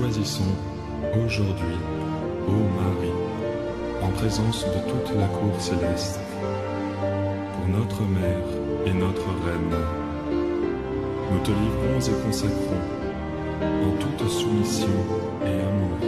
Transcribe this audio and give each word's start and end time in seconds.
choisissons 0.00 0.54
aujourd'hui, 1.12 1.76
ô 2.48 2.52
Marie, 2.80 3.12
en 4.02 4.08
présence 4.12 4.64
de 4.64 4.80
toute 4.90 5.14
la 5.14 5.26
cour 5.26 5.54
céleste, 5.58 6.18
pour 7.52 7.68
notre 7.68 8.02
Mère 8.04 8.48
et 8.86 8.94
notre 8.94 9.26
Reine. 9.44 9.76
Nous 11.30 11.40
te 11.40 11.50
livrons 11.50 12.00
et 12.00 12.24
consacrons, 12.24 12.84
en 13.60 13.90
toute 14.00 14.26
soumission 14.26 14.88
et 15.44 15.60
amour, 15.68 15.98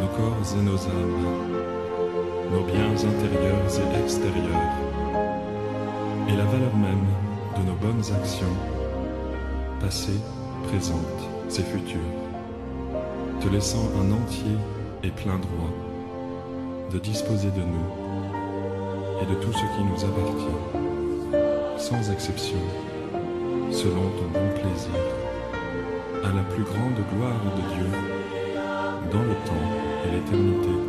nos 0.00 0.08
corps 0.08 0.46
et 0.54 0.62
nos 0.62 0.76
âmes, 0.76 1.24
nos 2.52 2.64
biens 2.64 2.92
intérieurs 2.92 3.72
et 3.80 4.04
extérieurs, 4.04 4.76
et 6.28 6.36
la 6.36 6.44
valeur 6.44 6.76
même 6.76 7.08
de 7.56 7.62
nos 7.66 7.76
bonnes 7.76 8.04
actions, 8.14 8.56
passées, 9.80 10.20
présentes 10.68 11.22
et 11.58 11.62
futures, 11.62 12.21
te 13.42 13.48
laissant 13.48 13.90
un 14.00 14.12
entier 14.12 14.56
et 15.02 15.10
plein 15.10 15.36
droit 15.36 15.70
de 16.92 16.98
disposer 16.98 17.50
de 17.50 17.62
nous 17.62 17.88
et 19.20 19.26
de 19.26 19.34
tout 19.40 19.52
ce 19.52 19.58
qui 19.58 19.82
nous 19.82 20.04
appartient, 20.04 21.82
sans 21.88 22.12
exception, 22.12 22.58
selon 23.72 24.10
ton 24.10 24.28
bon 24.32 24.48
plaisir, 24.54 24.94
à 26.22 26.28
la 26.28 26.42
plus 26.54 26.62
grande 26.62 27.00
gloire 27.12 27.40
de 27.56 27.74
Dieu, 27.74 27.90
dans 29.10 29.22
le 29.22 29.34
temps 29.44 30.06
et 30.06 30.14
l'éternité. 30.14 30.81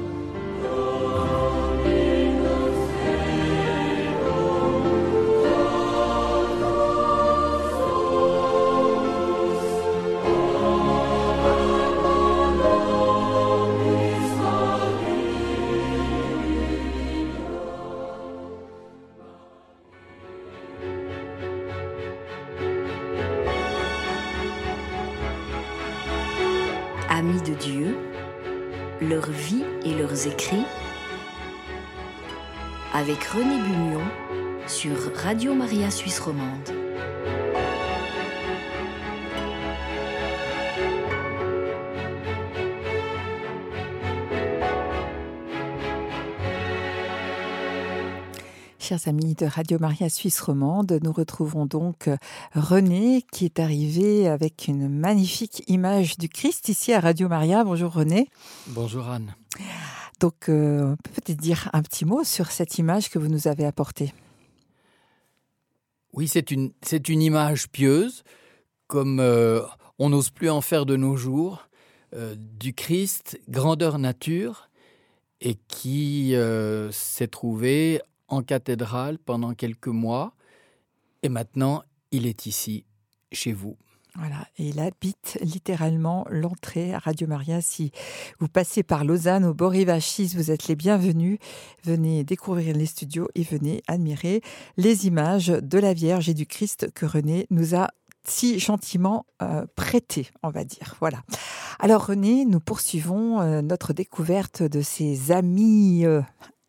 Avec 33.03 33.21
René 33.25 33.59
Bugnon 33.59 34.01
sur 34.65 34.95
Radio 35.15 35.53
Maria 35.53 35.91
Suisse 35.91 36.21
Romande. 36.21 36.69
Chers 48.79 49.09
amis 49.09 49.35
de 49.35 49.47
Radio 49.47 49.79
Maria 49.79 50.07
Suisse 50.07 50.39
Romande, 50.39 50.97
nous 51.03 51.11
retrouvons 51.11 51.65
donc 51.65 52.09
René 52.55 53.25
qui 53.33 53.43
est 53.43 53.59
arrivé 53.59 54.29
avec 54.29 54.69
une 54.69 54.87
magnifique 54.87 55.61
image 55.67 56.17
du 56.17 56.29
Christ 56.29 56.69
ici 56.69 56.93
à 56.93 57.01
Radio 57.01 57.27
Maria. 57.27 57.65
Bonjour 57.65 57.91
René. 57.91 58.29
Bonjour 58.67 59.09
Anne. 59.09 59.35
Donc, 60.19 60.49
euh, 60.49 60.93
on 60.93 60.95
peut 60.95 61.21
peut-être 61.21 61.39
dire 61.39 61.69
un 61.73 61.81
petit 61.81 62.05
mot 62.05 62.23
sur 62.23 62.51
cette 62.51 62.77
image 62.77 63.09
que 63.09 63.19
vous 63.19 63.27
nous 63.27 63.47
avez 63.47 63.65
apportée. 63.65 64.13
Oui, 66.13 66.27
c'est 66.27 66.51
une, 66.51 66.71
image 67.21 67.69
pieuse, 67.69 68.23
comme 68.87 69.19
euh, 69.19 69.61
on 69.97 70.09
n'ose 70.09 70.29
plus 70.29 70.49
en 70.49 70.61
faire 70.61 70.85
de 70.85 70.95
nos 70.95 71.15
jours, 71.15 71.67
euh, 72.13 72.35
du 72.37 72.73
Christ, 72.73 73.39
grandeur 73.49 73.97
nature, 73.97 74.69
et 75.41 75.55
qui 75.67 76.35
s'est 76.91 77.27
trouvé 77.27 78.01
en 78.29 78.43
cathédrale 78.43 79.17
pendant 79.17 79.53
quelques 79.53 79.87
mois, 79.87 80.33
et 81.21 81.27
maintenant 81.27 81.83
il 82.11 82.27
est 82.27 82.45
ici, 82.45 82.85
chez 83.33 83.51
vous. 83.51 83.75
Voilà, 84.15 84.47
et 84.57 84.67
il 84.67 84.79
habite 84.79 85.39
littéralement 85.41 86.25
l'entrée 86.29 86.93
à 86.93 86.99
Radio 86.99 87.27
Maria. 87.27 87.61
Si 87.61 87.91
vous 88.39 88.47
passez 88.47 88.83
par 88.83 89.05
Lausanne 89.05 89.43
au 89.43 89.55
Borivachis, 89.55 90.33
vous 90.35 90.51
êtes 90.51 90.67
les 90.67 90.75
bienvenus. 90.75 91.39
Venez 91.83 92.23
découvrir 92.23 92.75
les 92.75 92.85
studios 92.85 93.27
et 93.33 93.41
venez 93.41 93.81
admirer 93.87 94.41
les 94.77 95.07
images 95.07 95.47
de 95.47 95.79
la 95.79 95.93
Vierge 95.93 96.29
et 96.29 96.35
du 96.35 96.45
Christ 96.45 96.91
que 96.93 97.07
René 97.07 97.47
nous 97.49 97.75
a 97.75 97.89
si 98.25 98.59
gentiment 98.59 99.25
euh, 99.41 99.65
prêté, 99.75 100.29
on 100.43 100.49
va 100.49 100.63
dire. 100.63 100.95
Voilà. 100.99 101.23
Alors 101.79 102.05
René, 102.05 102.45
nous 102.45 102.59
poursuivons 102.59 103.41
euh, 103.41 103.61
notre 103.61 103.93
découverte 103.93 104.61
de 104.61 104.81
ces 104.81 105.31
amis 105.31 106.05
euh, 106.05 106.21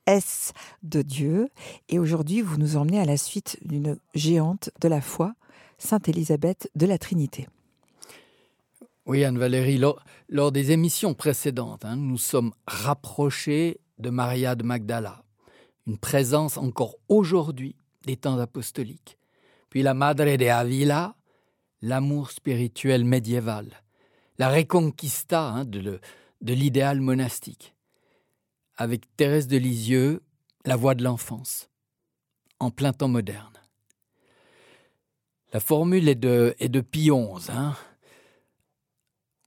S 0.06 0.52
de 0.82 1.02
Dieu. 1.02 1.48
Et 1.88 1.98
aujourd'hui, 1.98 2.40
vous 2.40 2.56
nous 2.56 2.76
emmenez 2.76 3.00
à 3.00 3.04
la 3.04 3.16
suite 3.16 3.58
d'une 3.62 3.98
géante 4.14 4.70
de 4.80 4.88
la 4.88 5.00
foi, 5.00 5.34
Sainte 5.84 6.08
Élisabeth 6.08 6.70
de 6.74 6.86
la 6.86 6.96
Trinité. 6.96 7.46
Oui, 9.04 9.22
Anne-Valérie, 9.22 9.76
lors, 9.76 10.02
lors, 10.30 10.50
des 10.50 10.72
émissions 10.72 11.12
précédentes, 11.12 11.84
hein, 11.84 11.96
nous 11.96 12.16
sommes 12.16 12.54
rapprochés 12.66 13.80
de 13.98 14.08
Maria 14.08 14.54
de 14.54 14.62
Magdala, 14.62 15.22
une 15.86 15.98
présence 15.98 16.56
encore 16.56 16.96
aujourd'hui 17.08 17.76
des 18.06 18.16
temps 18.16 18.38
apostoliques. 18.38 19.18
Puis 19.68 19.82
la 19.82 19.92
Madre 19.92 20.24
de 20.24 20.46
Avila, 20.46 21.16
l'amour 21.82 22.30
spirituel 22.30 23.04
médiéval, 23.04 23.68
la 24.38 24.48
Reconquista 24.48 25.48
hein, 25.50 25.64
de, 25.66 26.00
de 26.40 26.52
l'idéal 26.54 27.02
monastique. 27.02 27.74
Avec 28.76 29.14
Thérèse 29.16 29.48
de 29.48 29.58
Lisieux, 29.58 30.22
la 30.64 30.76
voix 30.76 30.94
de 30.94 31.04
l'enfance, 31.04 31.68
en 32.58 32.70
plein 32.70 32.94
temps 32.94 33.08
moderne. 33.08 33.52
La 35.54 35.60
formule 35.60 36.08
est 36.08 36.16
de, 36.16 36.56
est 36.58 36.68
de 36.68 36.80
XI. 36.80 37.48
Hein? 37.48 37.76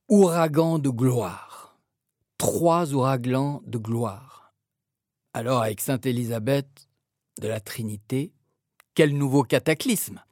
Ouragan 0.07 0.79
de 0.79 0.89
gloire. 0.89 1.77
Trois 2.37 2.93
ouragans 2.93 3.61
de 3.65 3.77
gloire. 3.77 4.53
Alors, 5.33 5.63
avec 5.63 5.81
Sainte 5.81 6.05
Élisabeth 6.05 6.87
de 7.41 7.49
la 7.49 7.59
Trinité, 7.59 8.31
quel 8.95 9.17
nouveau 9.17 9.43
cataclysme? 9.43 10.23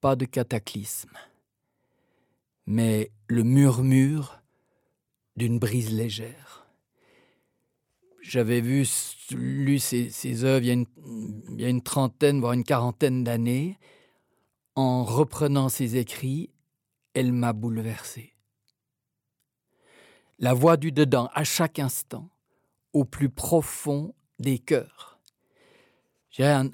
Pas 0.00 0.16
de 0.16 0.24
cataclysme, 0.24 1.16
mais 2.66 3.12
le 3.28 3.44
murmure 3.44 4.40
d'une 5.36 5.60
brise 5.60 5.92
légère. 5.92 6.65
J'avais 8.28 8.60
vu, 8.60 8.84
lu 9.30 9.78
ses, 9.78 10.44
œuvres 10.44 10.64
il 10.64 10.66
y, 10.66 10.70
a 10.70 10.74
une, 10.74 10.86
il 11.50 11.60
y 11.60 11.64
a 11.64 11.68
une 11.68 11.82
trentaine, 11.82 12.40
voire 12.40 12.54
une 12.54 12.64
quarantaine 12.64 13.22
d'années. 13.22 13.78
En 14.74 15.04
reprenant 15.04 15.68
ses 15.68 15.96
écrits, 15.96 16.50
elle 17.14 17.32
m'a 17.32 17.52
bouleversé. 17.52 18.34
La 20.40 20.54
voix 20.54 20.76
du 20.76 20.90
dedans, 20.90 21.30
à 21.34 21.44
chaque 21.44 21.78
instant, 21.78 22.28
au 22.92 23.04
plus 23.04 23.28
profond 23.28 24.12
des 24.40 24.58
cœurs. 24.58 25.20
Un, 26.40 26.70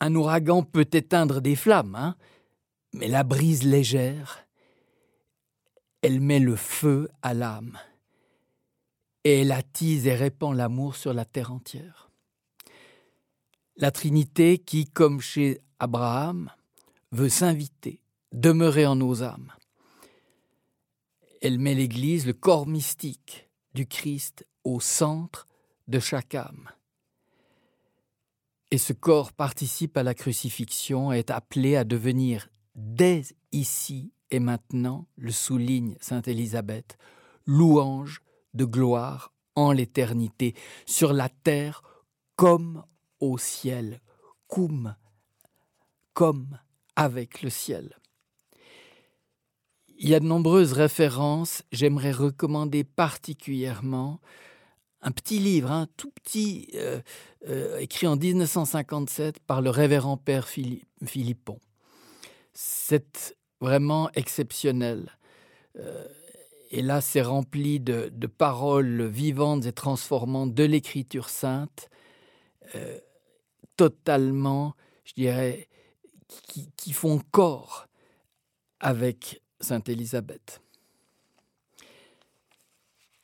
un, 0.00 0.14
ouragan 0.16 0.64
peut 0.64 0.88
éteindre 0.92 1.40
des 1.40 1.54
flammes, 1.54 1.94
hein, 1.94 2.16
mais 2.92 3.06
la 3.06 3.22
brise 3.22 3.62
légère, 3.62 4.44
elle 6.02 6.20
met 6.20 6.40
le 6.40 6.56
feu 6.56 7.08
à 7.22 7.32
l'âme 7.32 7.78
et 9.26 9.40
elle 9.40 9.50
attise 9.50 10.06
et 10.06 10.14
répand 10.14 10.56
l'amour 10.56 10.94
sur 10.94 11.12
la 11.12 11.24
terre 11.24 11.50
entière. 11.50 12.12
La 13.76 13.90
Trinité 13.90 14.56
qui, 14.56 14.86
comme 14.86 15.20
chez 15.20 15.62
Abraham, 15.80 16.52
veut 17.10 17.28
s'inviter, 17.28 18.00
demeurer 18.30 18.86
en 18.86 18.94
nos 18.94 19.24
âmes. 19.24 19.50
Elle 21.42 21.58
met 21.58 21.74
l'Église, 21.74 22.24
le 22.24 22.34
corps 22.34 22.68
mystique 22.68 23.48
du 23.74 23.88
Christ, 23.88 24.46
au 24.62 24.78
centre 24.78 25.48
de 25.88 25.98
chaque 25.98 26.36
âme. 26.36 26.70
Et 28.70 28.78
ce 28.78 28.92
corps 28.92 29.32
participe 29.32 29.96
à 29.96 30.04
la 30.04 30.14
crucifixion 30.14 31.12
et 31.12 31.18
est 31.18 31.32
appelé 31.32 31.74
à 31.74 31.82
devenir 31.82 32.48
dès 32.76 33.24
ici 33.50 34.12
et 34.30 34.38
maintenant, 34.38 35.08
le 35.16 35.32
souligne 35.32 35.96
Sainte 36.00 36.28
Élisabeth, 36.28 36.96
louange 37.44 38.22
de 38.56 38.64
gloire 38.64 39.32
en 39.54 39.72
l'éternité, 39.72 40.54
sur 40.84 41.12
la 41.12 41.28
terre 41.28 41.82
comme 42.36 42.84
au 43.20 43.38
ciel, 43.38 44.00
comme 46.12 46.58
avec 46.94 47.42
le 47.42 47.50
ciel. 47.50 47.96
Il 49.98 50.08
y 50.08 50.14
a 50.14 50.20
de 50.20 50.26
nombreuses 50.26 50.74
références, 50.74 51.62
j'aimerais 51.72 52.12
recommander 52.12 52.84
particulièrement 52.84 54.20
un 55.00 55.10
petit 55.10 55.38
livre, 55.38 55.70
un 55.70 55.86
tout 55.96 56.10
petit, 56.10 56.68
euh, 56.74 57.00
euh, 57.48 57.78
écrit 57.78 58.06
en 58.06 58.16
1957 58.16 59.38
par 59.40 59.62
le 59.62 59.70
révérend 59.70 60.16
père 60.16 60.48
Philippon. 60.48 61.60
C'est 62.52 63.36
vraiment 63.60 64.10
exceptionnel. 64.14 65.16
Et 66.70 66.82
là, 66.82 67.00
c'est 67.00 67.22
rempli 67.22 67.80
de, 67.80 68.10
paroles 68.26 69.06
vivantes 69.06 69.66
et 69.66 69.72
transformantes 69.72 70.54
de 70.54 70.64
l'Écriture 70.64 71.28
sainte, 71.28 71.88
totalement, 73.76 74.74
je 75.04 75.14
dirais, 75.14 75.68
qui, 76.76 76.92
font 76.92 77.20
corps 77.30 77.86
avec 78.80 79.42
Sainte 79.60 79.88
Élisabeth. 79.88 80.60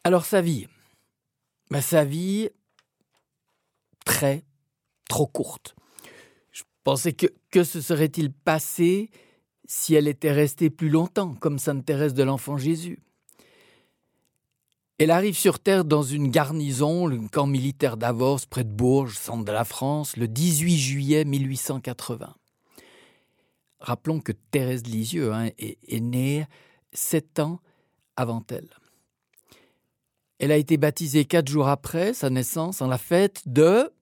Alors 0.05 0.25
sa 0.25 0.41
vie, 0.41 0.67
bah, 1.71 1.83
sa 1.83 2.05
vie 2.05 2.49
très, 4.05 4.43
trop 5.09 5.27
courte. 5.27 5.77
Je 6.51 6.63
pensais 6.85 7.13
que, 7.13 7.27
que 7.51 7.65
se 7.65 7.81
serait-il 7.81 8.33
passé 8.33 9.11
si 9.65 9.95
elle 9.95 10.09
était 10.09 10.33
restée 10.33 10.71
plus 10.71 10.89
longtemps, 10.89 11.35
comme 11.35 11.59
Sainte 11.59 11.85
Thérèse 11.85 12.15
de 12.15 12.25
l'Enfant 12.25 12.57
Jésus? 12.57 13.01
Elle 15.03 15.11
arrive 15.11 15.37
sur 15.37 15.59
Terre 15.59 15.85
dans 15.85 16.05
une 16.05 16.31
garnison, 16.31 17.09
le 17.09 17.19
camp 17.27 17.49
militaire 17.49 17.97
d'Avors, 17.97 18.39
près 18.49 18.63
de 18.63 18.71
Bourges, 18.71 19.19
centre 19.19 19.45
de 19.45 19.51
la 19.51 19.65
France, 19.65 20.17
le 20.17 20.29
18 20.29 20.79
juillet 20.79 21.25
1880. 21.25 22.37
Rappelons 23.81 24.21
que 24.21 24.31
Thérèse 24.31 24.87
Lisieux 24.87 25.33
hein, 25.33 25.49
est, 25.59 26.01
née 26.01 26.47
sept 26.93 27.41
ans 27.41 27.59
avant 28.15 28.45
elle. 28.49 28.69
Elle 30.39 30.53
a 30.53 30.57
été 30.57 30.77
baptisée 30.77 31.25
quatre 31.25 31.49
jours 31.49 31.67
après 31.67 32.15
sa 32.15 32.31
naissance 32.31 32.81
en 32.81 32.87
la 32.87 32.97
fête 32.97 33.43
de 33.47 33.93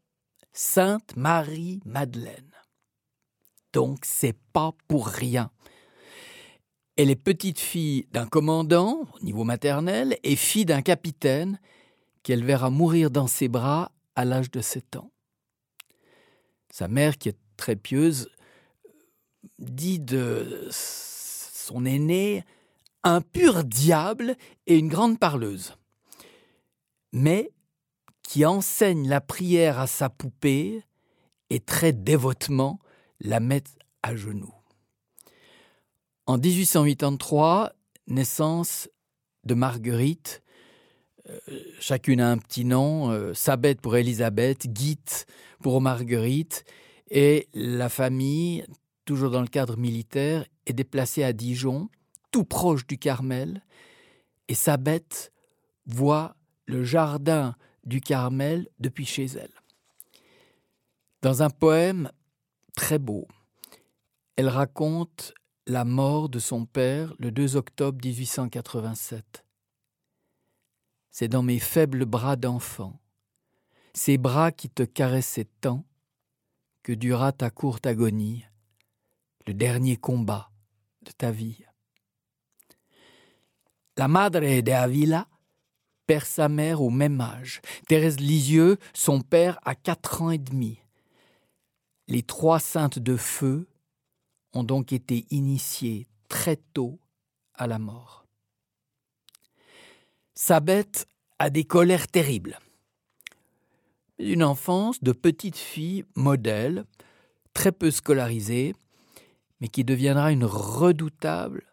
Sainte 0.53 1.17
Marie-Madeleine. 1.17 2.53
Donc 3.73 4.00
c'est 4.03 4.37
pas 4.53 4.75
pour 4.87 5.06
rien. 5.06 5.50
Elle 7.02 7.08
est 7.08 7.17
petite 7.17 7.58
fille 7.58 8.06
d'un 8.12 8.26
commandant 8.26 9.06
au 9.14 9.25
niveau 9.25 9.43
maternel 9.43 10.19
et 10.23 10.37
fille 10.37 10.67
d'un 10.67 10.82
capitaine 10.82 11.58
qu'elle 12.23 12.44
verra 12.44 12.69
mourir 12.69 13.11
dans 13.11 13.26
ses 13.26 13.49
bras 13.49 13.91
à 14.17 14.26
l'âge 14.26 14.50
de 14.50 14.61
sept 14.61 14.97
ans. 14.97 15.11
Sa 16.70 16.88
mère, 16.88 17.17
qui 17.17 17.31
est 17.31 17.38
très 17.56 17.75
pieuse, 17.75 18.29
dit 19.58 19.99
de 19.99 20.69
son 20.70 21.87
aîné 21.87 22.44
un 23.03 23.23
pur 23.23 23.64
diable 23.64 24.37
et 24.67 24.76
une 24.76 24.88
grande 24.88 25.19
parleuse, 25.19 25.79
mais 27.12 27.50
qui 28.23 28.44
enseigne 28.44 29.08
la 29.08 29.23
prière 29.23 29.79
à 29.81 29.87
sa 29.87 30.11
poupée 30.11 30.85
et 31.49 31.61
très 31.61 31.94
dévotement 31.94 32.79
la 33.20 33.41
met 33.41 33.64
à 34.03 34.14
genoux. 34.14 34.60
En 36.31 36.38
1883, 36.38 37.73
naissance 38.06 38.88
de 39.43 39.55
Marguerite, 39.55 40.44
euh, 41.29 41.37
chacune 41.81 42.21
a 42.21 42.31
un 42.31 42.38
petit 42.38 42.65
nom, 42.65 43.11
euh, 43.11 43.35
Sabette 43.35 43.81
pour 43.81 43.97
Élisabeth, 43.97 44.69
Guite 44.69 45.27
pour 45.61 45.81
Marguerite, 45.81 46.65
et 47.11 47.49
la 47.53 47.88
famille, 47.88 48.65
toujours 49.06 49.32
dans 49.32 49.41
le 49.41 49.49
cadre 49.49 49.77
militaire, 49.77 50.47
est 50.67 50.73
déplacée 50.73 51.25
à 51.25 51.32
Dijon, 51.32 51.88
tout 52.31 52.44
proche 52.44 52.87
du 52.87 52.97
Carmel, 52.97 53.65
et 54.47 54.55
Sabette 54.55 55.32
voit 55.85 56.37
le 56.65 56.85
jardin 56.85 57.56
du 57.82 58.00
Carmel 58.00 58.69
depuis 58.79 59.05
chez 59.05 59.25
elle. 59.25 59.61
Dans 61.23 61.43
un 61.43 61.50
poème 61.50 62.09
très 62.77 63.00
beau, 63.00 63.27
elle 64.37 64.49
raconte 64.49 65.35
la 65.70 65.84
mort 65.84 66.28
de 66.28 66.40
son 66.40 66.67
père 66.67 67.14
le 67.20 67.31
2 67.31 67.55
octobre 67.55 67.99
1887. 68.05 69.44
C'est 71.11 71.28
dans 71.28 71.44
mes 71.44 71.61
faibles 71.61 72.06
bras 72.06 72.34
d'enfant, 72.34 73.00
ces 73.94 74.19
bras 74.19 74.50
qui 74.50 74.69
te 74.69 74.82
caressaient 74.82 75.49
tant, 75.61 75.84
que 76.82 76.93
dura 76.93 77.31
ta 77.31 77.50
courte 77.50 77.87
agonie, 77.87 78.44
le 79.46 79.55
dernier 79.55 79.96
combat 79.96 80.50
de 81.02 81.12
ta 81.12 81.31
vie. 81.31 81.64
La 83.96 84.08
Madre 84.08 84.40
de 84.40 84.72
Avila 84.72 85.28
perd 86.06 86.25
sa 86.25 86.49
mère 86.49 86.82
au 86.82 86.90
même 86.90 87.20
âge. 87.20 87.61
Thérèse 87.87 88.19
Lisieux, 88.19 88.78
son 88.93 89.20
père, 89.20 89.61
a 89.62 89.76
quatre 89.76 90.22
ans 90.22 90.31
et 90.31 90.38
demi. 90.38 90.81
Les 92.08 92.22
trois 92.22 92.58
saintes 92.58 92.99
de 92.99 93.17
feu 93.17 93.69
ont 94.52 94.64
donc 94.64 94.93
été 94.93 95.26
initiés 95.31 96.06
très 96.29 96.56
tôt 96.56 96.99
à 97.55 97.67
la 97.67 97.79
mort. 97.79 98.25
Sabette 100.35 101.06
a 101.38 101.50
des 101.50 101.64
colères 101.64 102.08
terribles. 102.08 102.58
Une 104.19 104.44
enfance 104.44 105.02
de 105.02 105.12
petite 105.12 105.56
fille 105.56 106.05
modèle, 106.14 106.85
très 107.55 107.73
peu 107.73 107.91
scolarisée, 107.91 108.75
mais 109.61 109.69
qui 109.69 109.85
deviendra 109.85 110.32
une 110.32 110.44
redoutable 110.44 111.64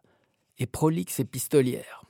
et 0.57 0.65
prolixe 0.65 1.19
épistolière. 1.19 2.03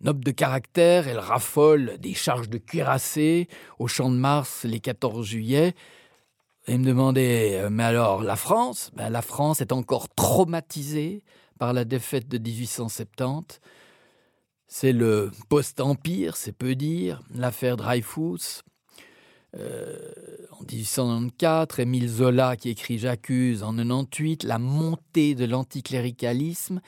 Noble 0.00 0.24
de 0.24 0.30
caractère, 0.30 1.08
elle 1.08 1.18
raffole 1.18 1.98
des 1.98 2.14
charges 2.14 2.48
de 2.48 2.58
cuirassés 2.58 3.48
au 3.78 3.86
champ 3.86 4.10
de 4.10 4.16
Mars 4.16 4.64
les 4.64 4.80
14 4.80 5.26
juillet, 5.26 5.74
et 6.70 6.78
me 6.78 6.84
demandait, 6.84 7.58
euh, 7.58 7.68
mais 7.68 7.82
alors 7.82 8.22
la 8.22 8.36
France? 8.36 8.92
Ben, 8.94 9.10
La 9.10 9.22
France 9.22 9.60
est 9.60 9.72
encore 9.72 10.08
traumatisée 10.08 11.24
par 11.58 11.72
la 11.72 11.84
défaite 11.84 12.28
de 12.28 12.38
1870. 12.38 13.60
C'est 14.68 14.92
le 14.92 15.32
post-empire, 15.48 16.36
c'est 16.36 16.52
peu 16.52 16.76
dire, 16.76 17.22
l'affaire 17.34 17.76
Dreyfus. 17.76 18.62
Euh, 19.56 19.98
en 20.52 20.62
1894, 20.62 21.80
Émile 21.80 22.08
Zola 22.08 22.56
qui 22.56 22.68
écrit 22.68 22.98
J'accuse 22.98 23.64
en 23.64 23.74
98 23.74 24.44
la 24.44 24.60
montée 24.60 25.34
de 25.34 25.46
l'anticléricalisme. 25.46 26.80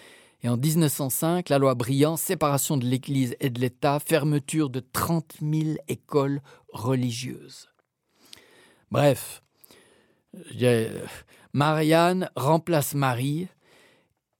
Et 0.44 0.48
en 0.48 0.56
1905, 0.56 1.48
la 1.48 1.58
loi 1.58 1.74
Briand, 1.74 2.16
séparation 2.16 2.76
de 2.76 2.86
l'Église 2.86 3.34
et 3.40 3.50
de 3.50 3.60
l'État, 3.60 3.98
fermeture 3.98 4.70
de 4.70 4.78
30 4.78 5.38
000 5.42 5.76
écoles 5.88 6.40
religieuses. 6.72 7.68
Bref, 8.92 9.42
Marianne 11.52 12.30
remplace 12.36 12.94
Marie, 12.94 13.48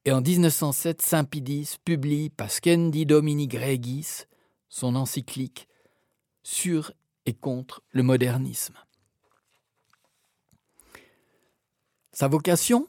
et 0.05 0.13
en 0.13 0.21
1907, 0.21 1.01
Saint 1.01 1.25
Pidis 1.25 1.77
publie 1.85 2.31
Pascendi 2.31 3.07
Domini 3.07 3.47
Gregis, 3.47 4.27
son 4.69 4.97
encyclique 4.97 5.69
sur 6.43 6.93
et 7.27 7.35
contre 7.35 7.83
le 7.91 8.03
modernisme. 8.03 8.75
Sa 12.13 12.27
vocation 12.27 12.89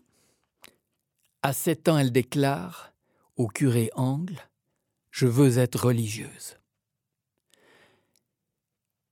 À 1.44 1.54
sept 1.54 1.88
ans, 1.88 1.98
elle 1.98 2.12
déclare 2.12 2.94
au 3.36 3.48
curé 3.48 3.92
Angle 3.94 4.40
Je 5.12 5.28
veux 5.28 5.60
être 5.60 5.86
religieuse. 5.86 6.58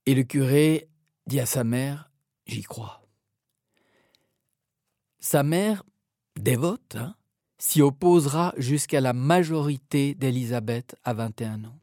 Et 0.06 0.14
le 0.14 0.24
curé 0.24 0.88
dit 1.26 1.38
à 1.38 1.46
sa 1.46 1.62
mère 1.62 2.10
J'y 2.46 2.62
crois. 2.62 3.01
Sa 5.24 5.44
mère, 5.44 5.84
dévote, 6.34 6.96
hein, 6.96 7.14
s'y 7.56 7.80
opposera 7.80 8.52
jusqu'à 8.56 9.00
la 9.00 9.12
majorité 9.12 10.16
d'Élisabeth 10.16 10.96
à 11.04 11.14
21 11.14 11.64
ans. 11.64 11.78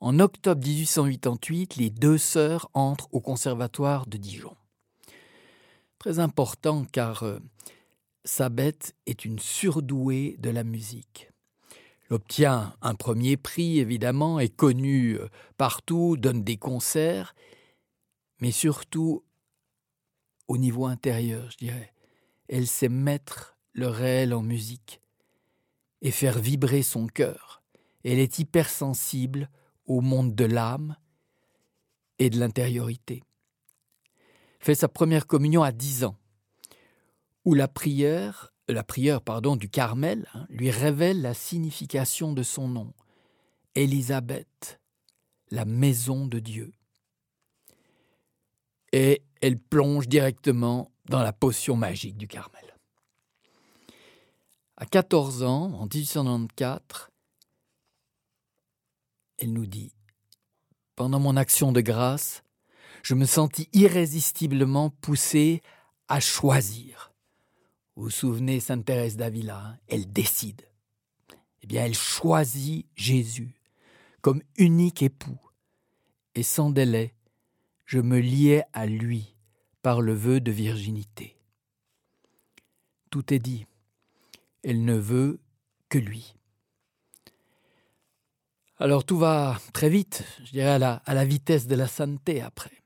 En 0.00 0.20
octobre 0.20 0.66
1888, 0.66 1.76
les 1.76 1.90
deux 1.90 2.16
sœurs 2.16 2.70
entrent 2.72 3.08
au 3.12 3.20
conservatoire 3.20 4.06
de 4.06 4.16
Dijon. 4.16 4.56
Très 5.98 6.18
important 6.18 6.86
car 6.90 7.24
euh, 7.24 7.38
Sabette 8.24 8.96
est 9.04 9.26
une 9.26 9.38
surdouée 9.38 10.36
de 10.38 10.48
la 10.48 10.64
musique. 10.64 11.30
Elle 12.08 12.14
obtient 12.16 12.74
un 12.80 12.94
premier 12.94 13.36
prix, 13.36 13.80
évidemment, 13.80 14.40
est 14.40 14.48
connue 14.48 15.18
euh, 15.18 15.28
partout, 15.58 16.16
donne 16.16 16.42
des 16.42 16.56
concerts, 16.56 17.34
mais 18.40 18.50
surtout 18.50 19.24
au 20.48 20.58
niveau 20.58 20.86
intérieur, 20.86 21.50
je 21.50 21.58
dirais. 21.58 21.92
Elle 22.48 22.66
sait 22.66 22.88
mettre 22.88 23.56
le 23.72 23.88
réel 23.88 24.34
en 24.34 24.42
musique 24.42 25.00
et 26.02 26.10
faire 26.10 26.38
vibrer 26.38 26.82
son 26.82 27.06
cœur. 27.06 27.62
Elle 28.04 28.18
est 28.18 28.38
hypersensible 28.38 29.48
au 29.86 30.00
monde 30.00 30.34
de 30.34 30.44
l'âme 30.44 30.96
et 32.18 32.30
de 32.30 32.38
l'intériorité. 32.38 33.22
Fait 34.60 34.74
sa 34.74 34.88
première 34.88 35.26
communion 35.26 35.62
à 35.62 35.72
dix 35.72 36.04
ans, 36.04 36.16
où 37.44 37.54
la 37.54 37.68
prière, 37.68 38.54
la 38.68 38.84
prière 38.84 39.20
pardon, 39.20 39.56
du 39.56 39.68
Carmel 39.68 40.28
hein, 40.34 40.46
lui 40.48 40.70
révèle 40.70 41.20
la 41.20 41.34
signification 41.34 42.32
de 42.32 42.42
son 42.42 42.68
nom, 42.68 42.94
Élisabeth, 43.74 44.80
la 45.50 45.64
maison 45.64 46.26
de 46.26 46.38
Dieu. 46.38 46.72
Et 48.92 49.22
elle 49.44 49.58
plonge 49.58 50.08
directement 50.08 50.90
dans 51.04 51.22
la 51.22 51.34
potion 51.34 51.76
magique 51.76 52.16
du 52.16 52.26
Carmel. 52.26 52.64
À 54.78 54.86
14 54.86 55.42
ans, 55.42 55.74
en 55.74 55.84
1894, 55.84 57.10
elle 59.36 59.52
nous 59.52 59.66
dit 59.66 59.92
Pendant 60.96 61.20
mon 61.20 61.36
action 61.36 61.72
de 61.72 61.82
grâce, 61.82 62.42
je 63.02 63.14
me 63.14 63.26
sentis 63.26 63.68
irrésistiblement 63.74 64.88
poussé 64.88 65.60
à 66.08 66.20
choisir. 66.20 67.12
Vous 67.96 68.04
vous 68.04 68.10
souvenez, 68.10 68.60
Sainte 68.60 68.86
Thérèse 68.86 69.18
d'Avila, 69.18 69.58
hein, 69.58 69.78
elle 69.88 70.10
décide. 70.10 70.66
Eh 71.60 71.66
bien, 71.66 71.84
elle 71.84 71.94
choisit 71.94 72.86
Jésus 72.96 73.60
comme 74.22 74.42
unique 74.56 75.02
époux. 75.02 75.38
Et 76.34 76.42
sans 76.42 76.70
délai, 76.70 77.12
je 77.84 77.98
me 77.98 78.18
liais 78.20 78.64
à 78.72 78.86
lui 78.86 79.33
par 79.84 80.00
le 80.00 80.14
vœu 80.14 80.40
de 80.40 80.50
virginité. 80.50 81.36
Tout 83.10 83.34
est 83.34 83.38
dit. 83.38 83.66
Elle 84.62 84.82
ne 84.86 84.94
veut 84.94 85.40
que 85.90 85.98
lui. 85.98 86.34
Alors 88.78 89.04
tout 89.04 89.18
va 89.18 89.58
très 89.74 89.90
vite, 89.90 90.24
je 90.42 90.52
dirais 90.52 90.82
à 90.82 91.14
la, 91.14 91.24
vitesse 91.26 91.66
de 91.66 91.74
la 91.74 91.86
sainteté 91.86 92.40
après. 92.40 92.82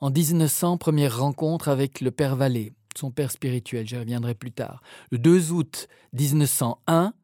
En 0.00 0.10
1900, 0.10 0.76
première 0.76 1.20
rencontre 1.20 1.68
avec 1.68 2.00
le 2.00 2.10
père 2.10 2.34
Vallée, 2.34 2.72
son 2.96 3.12
père 3.12 3.30
spirituel, 3.30 3.86
j'y 3.86 3.96
reviendrai 3.96 4.34
plus 4.34 4.52
tard. 4.52 4.82
Le 5.12 5.18
2 5.18 5.52
août 5.52 5.86
1901, 6.14 7.14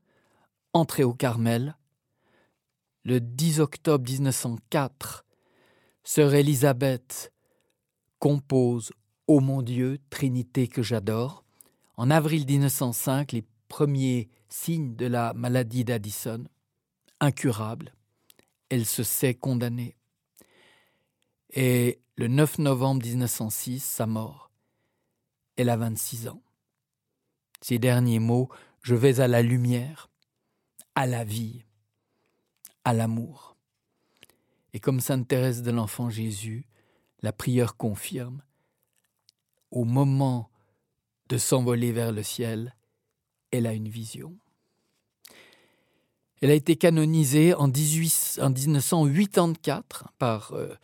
entrée 0.73 1.05
au 1.05 1.15
Carmel. 1.15 1.77
Le 3.03 3.21
10 3.21 3.59
octobre 3.59 4.09
1904, 4.09 5.27
sœur 6.05 6.33
Élisabeth 6.35 7.34
compose 8.25 8.91
Ô 9.27 9.41
mon 9.41 9.61
Dieu, 9.61 9.99
Trinité 10.09 10.67
que 10.67 10.83
j'adore. 10.83 11.45
En 11.99 12.11
avril 12.11 12.47
1905, 12.47 13.33
les 13.33 13.45
premiers 13.69 14.31
signes 14.49 14.97
de 14.97 15.05
la 15.05 15.35
maladie 15.35 15.85
d'Addison 15.85 16.45
incurable. 17.21 17.95
Elle 18.71 18.87
se 18.87 19.03
sait 19.03 19.35
condamnée. 19.35 19.95
Et 21.51 22.01
le 22.17 22.29
9 22.29 22.61
novembre 22.61 23.05
1906, 23.05 23.85
sa 23.85 24.07
mort. 24.07 24.51
Elle 25.57 25.69
a 25.69 25.77
26 25.77 26.29
ans. 26.29 26.43
Ces 27.61 27.79
derniers 27.79 28.21
mots, 28.21 28.49
je 28.81 28.95
vais 28.95 29.21
à 29.21 29.29
la 29.29 29.43
lumière, 29.43 30.09
à 30.95 31.07
la 31.07 31.25
vie, 31.25 31.67
à 32.85 32.95
l'amour. 32.95 33.59
Et 34.73 34.81
comme 34.81 35.01
Sainte 35.01 35.29
Thérèse 35.29 35.61
de 35.61 35.71
l'Enfant 35.71 36.09
Jésus, 36.09 36.67
la 37.25 37.33
prière 37.33 37.79
confirme, 37.79 38.43
au 39.71 39.85
moment 39.85 40.51
de 41.31 41.39
s'envoler 41.39 41.91
vers 41.91 42.13
le 42.13 42.23
ciel, 42.23 42.77
elle 43.51 43.67
a 43.67 43.73
une 43.73 43.89
vision. 43.89 44.37
Elle 46.43 46.51
a 46.51 46.55
été 46.55 46.77
canonisée 46.77 47.55
en, 47.55 47.69
18, 47.69 48.41
en 48.43 48.51
1984 48.51 50.11
par 50.19 50.53
euh, 50.53 50.75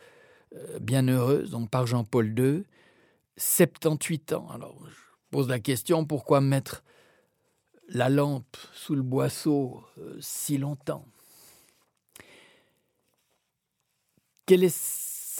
euh, 0.55 0.79
Bienheureuse, 0.79 1.51
donc 1.51 1.69
par 1.69 1.85
Jean-Paul 1.85 2.33
II, 2.35 2.63
78 3.37 4.33
ans. 4.33 4.49
Alors, 4.49 4.83
je 4.89 4.95
pose 5.29 5.47
la 5.47 5.59
question 5.59 6.05
pourquoi 6.05 6.41
mettre 6.41 6.83
la 7.87 8.09
lampe 8.09 8.57
sous 8.73 8.95
le 8.95 9.03
boisseau 9.03 9.83
euh, 9.99 10.17
si 10.19 10.57
longtemps? 10.57 11.05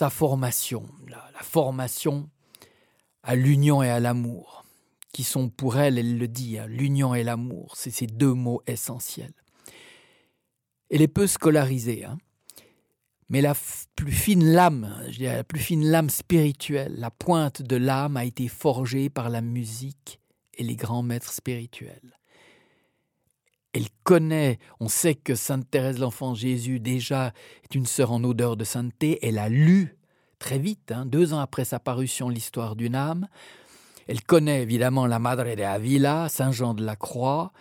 Sa 0.01 0.09
formation 0.09 0.89
la 1.07 1.43
formation 1.43 2.27
à 3.21 3.35
l'union 3.35 3.83
et 3.83 3.89
à 3.91 3.99
l'amour, 3.99 4.65
qui 5.13 5.23
sont 5.23 5.47
pour 5.47 5.77
elle, 5.77 5.99
elle 5.99 6.17
le 6.17 6.27
dit, 6.27 6.57
hein, 6.57 6.65
l'union 6.65 7.13
et 7.13 7.21
l'amour, 7.23 7.73
c'est 7.75 7.91
ces 7.91 8.07
deux 8.07 8.33
mots 8.33 8.63
essentiels. 8.65 9.35
Elle 10.89 11.03
est 11.03 11.07
peu 11.07 11.27
scolarisée, 11.27 12.03
hein. 12.03 12.17
mais 13.29 13.41
la 13.41 13.53
plus 13.95 14.11
fine 14.11 14.43
lame, 14.43 14.91
je 15.11 15.23
la 15.23 15.43
plus 15.43 15.59
fine 15.59 15.85
lame 15.85 16.09
spirituelle, 16.09 16.95
la 16.97 17.11
pointe 17.11 17.61
de 17.61 17.75
l'âme 17.75 18.17
a 18.17 18.25
été 18.25 18.47
forgée 18.47 19.11
par 19.11 19.29
la 19.29 19.41
musique 19.41 20.19
et 20.55 20.63
les 20.63 20.77
grands 20.77 21.03
maîtres 21.03 21.31
spirituels. 21.31 22.17
Elle 23.73 23.87
connaît, 24.03 24.59
on 24.79 24.89
sait 24.89 25.15
que 25.15 25.35
Sainte 25.35 25.69
Thérèse 25.69 25.99
l'Enfant 25.99 26.35
Jésus 26.35 26.79
déjà 26.79 27.33
est 27.63 27.75
une 27.75 27.85
sœur 27.85 28.11
en 28.11 28.23
odeur 28.23 28.57
de 28.57 28.65
sainteté, 28.65 29.19
elle 29.25 29.37
a 29.37 29.47
lu 29.47 29.97
très 30.39 30.59
vite, 30.59 30.91
hein, 30.91 31.05
deux 31.05 31.33
ans 31.33 31.39
après 31.39 31.63
sa 31.63 31.79
parution 31.79 32.27
l'histoire 32.27 32.75
d'une 32.75 32.95
âme, 32.95 33.27
elle 34.07 34.21
connaît 34.23 34.61
évidemment 34.61 35.05
la 35.05 35.19
Madre 35.19 35.55
de 35.55 35.61
Avila, 35.61 36.27
Saint 36.27 36.51
Jean 36.51 36.73
de 36.73 36.83
la 36.83 36.95
Croix, 36.95 37.53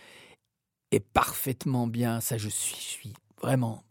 est 0.90 0.98
parfaitement 0.98 1.86
bien, 1.86 2.20
ça 2.20 2.38
je 2.38 2.48
suis, 2.48 2.74
suis 2.74 3.12
vraiment 3.40 3.84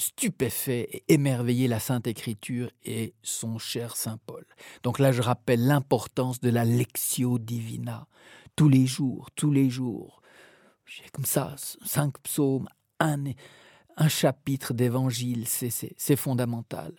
stupéfait 0.00 0.88
et 0.90 1.04
émerveillé 1.12 1.68
la 1.68 1.78
Sainte 1.78 2.06
Écriture 2.06 2.70
et 2.84 3.14
son 3.22 3.58
cher 3.58 3.96
Saint 3.96 4.18
Paul. 4.26 4.44
Donc 4.82 4.98
là, 4.98 5.12
je 5.12 5.22
rappelle 5.22 5.64
l'importance 5.66 6.40
de 6.40 6.50
la 6.50 6.64
Lectio 6.64 7.38
Divina. 7.38 8.06
Tous 8.56 8.68
les 8.68 8.86
jours, 8.86 9.30
tous 9.36 9.52
les 9.52 9.70
jours. 9.70 10.19
Comme 11.12 11.24
ça, 11.24 11.54
cinq 11.84 12.18
psaumes, 12.22 12.68
un, 12.98 13.24
un 13.96 14.08
chapitre 14.08 14.74
d'évangile, 14.74 15.46
c'est 15.46 16.16
fondamental. 16.16 16.92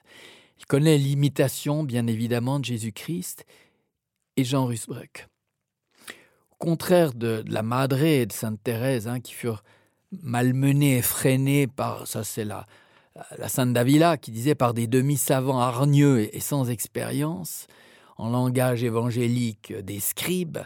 Il 0.60 0.66
connaît 0.66 0.98
l'imitation, 0.98 1.84
bien 1.84 2.08
évidemment, 2.08 2.60
de 2.60 2.66
Jésus-Christ 2.66 3.46
et 4.38 4.44
Jean 4.44 4.66
Rusbruck 4.66 5.28
contraire 6.62 7.14
de, 7.14 7.44
la 7.48 7.64
Madre 7.64 8.04
et 8.04 8.28
de 8.28 8.32
Sainte 8.32 8.62
Thérèse, 8.64 9.08
hein, 9.08 9.20
qui 9.20 9.34
furent 9.34 9.64
malmenés 10.22 11.02
et 11.36 11.68
par, 11.68 12.06
ça 12.06 12.24
c'est 12.24 12.46
la, 12.46 12.68
la 13.40 13.50
Sainte 13.50 13.74
Davila 13.74 14.18
qui 14.18 14.30
disait 14.30 14.54
par 14.54 14.76
des 14.76 14.86
demi-savants 14.86 15.60
hargneux 15.60 16.30
et 16.36 16.40
sans 16.40 16.70
expérience, 16.70 17.66
en 18.18 18.30
langage 18.30 18.84
évangélique 18.84 19.74
des 19.74 20.00
scribes, 20.00 20.60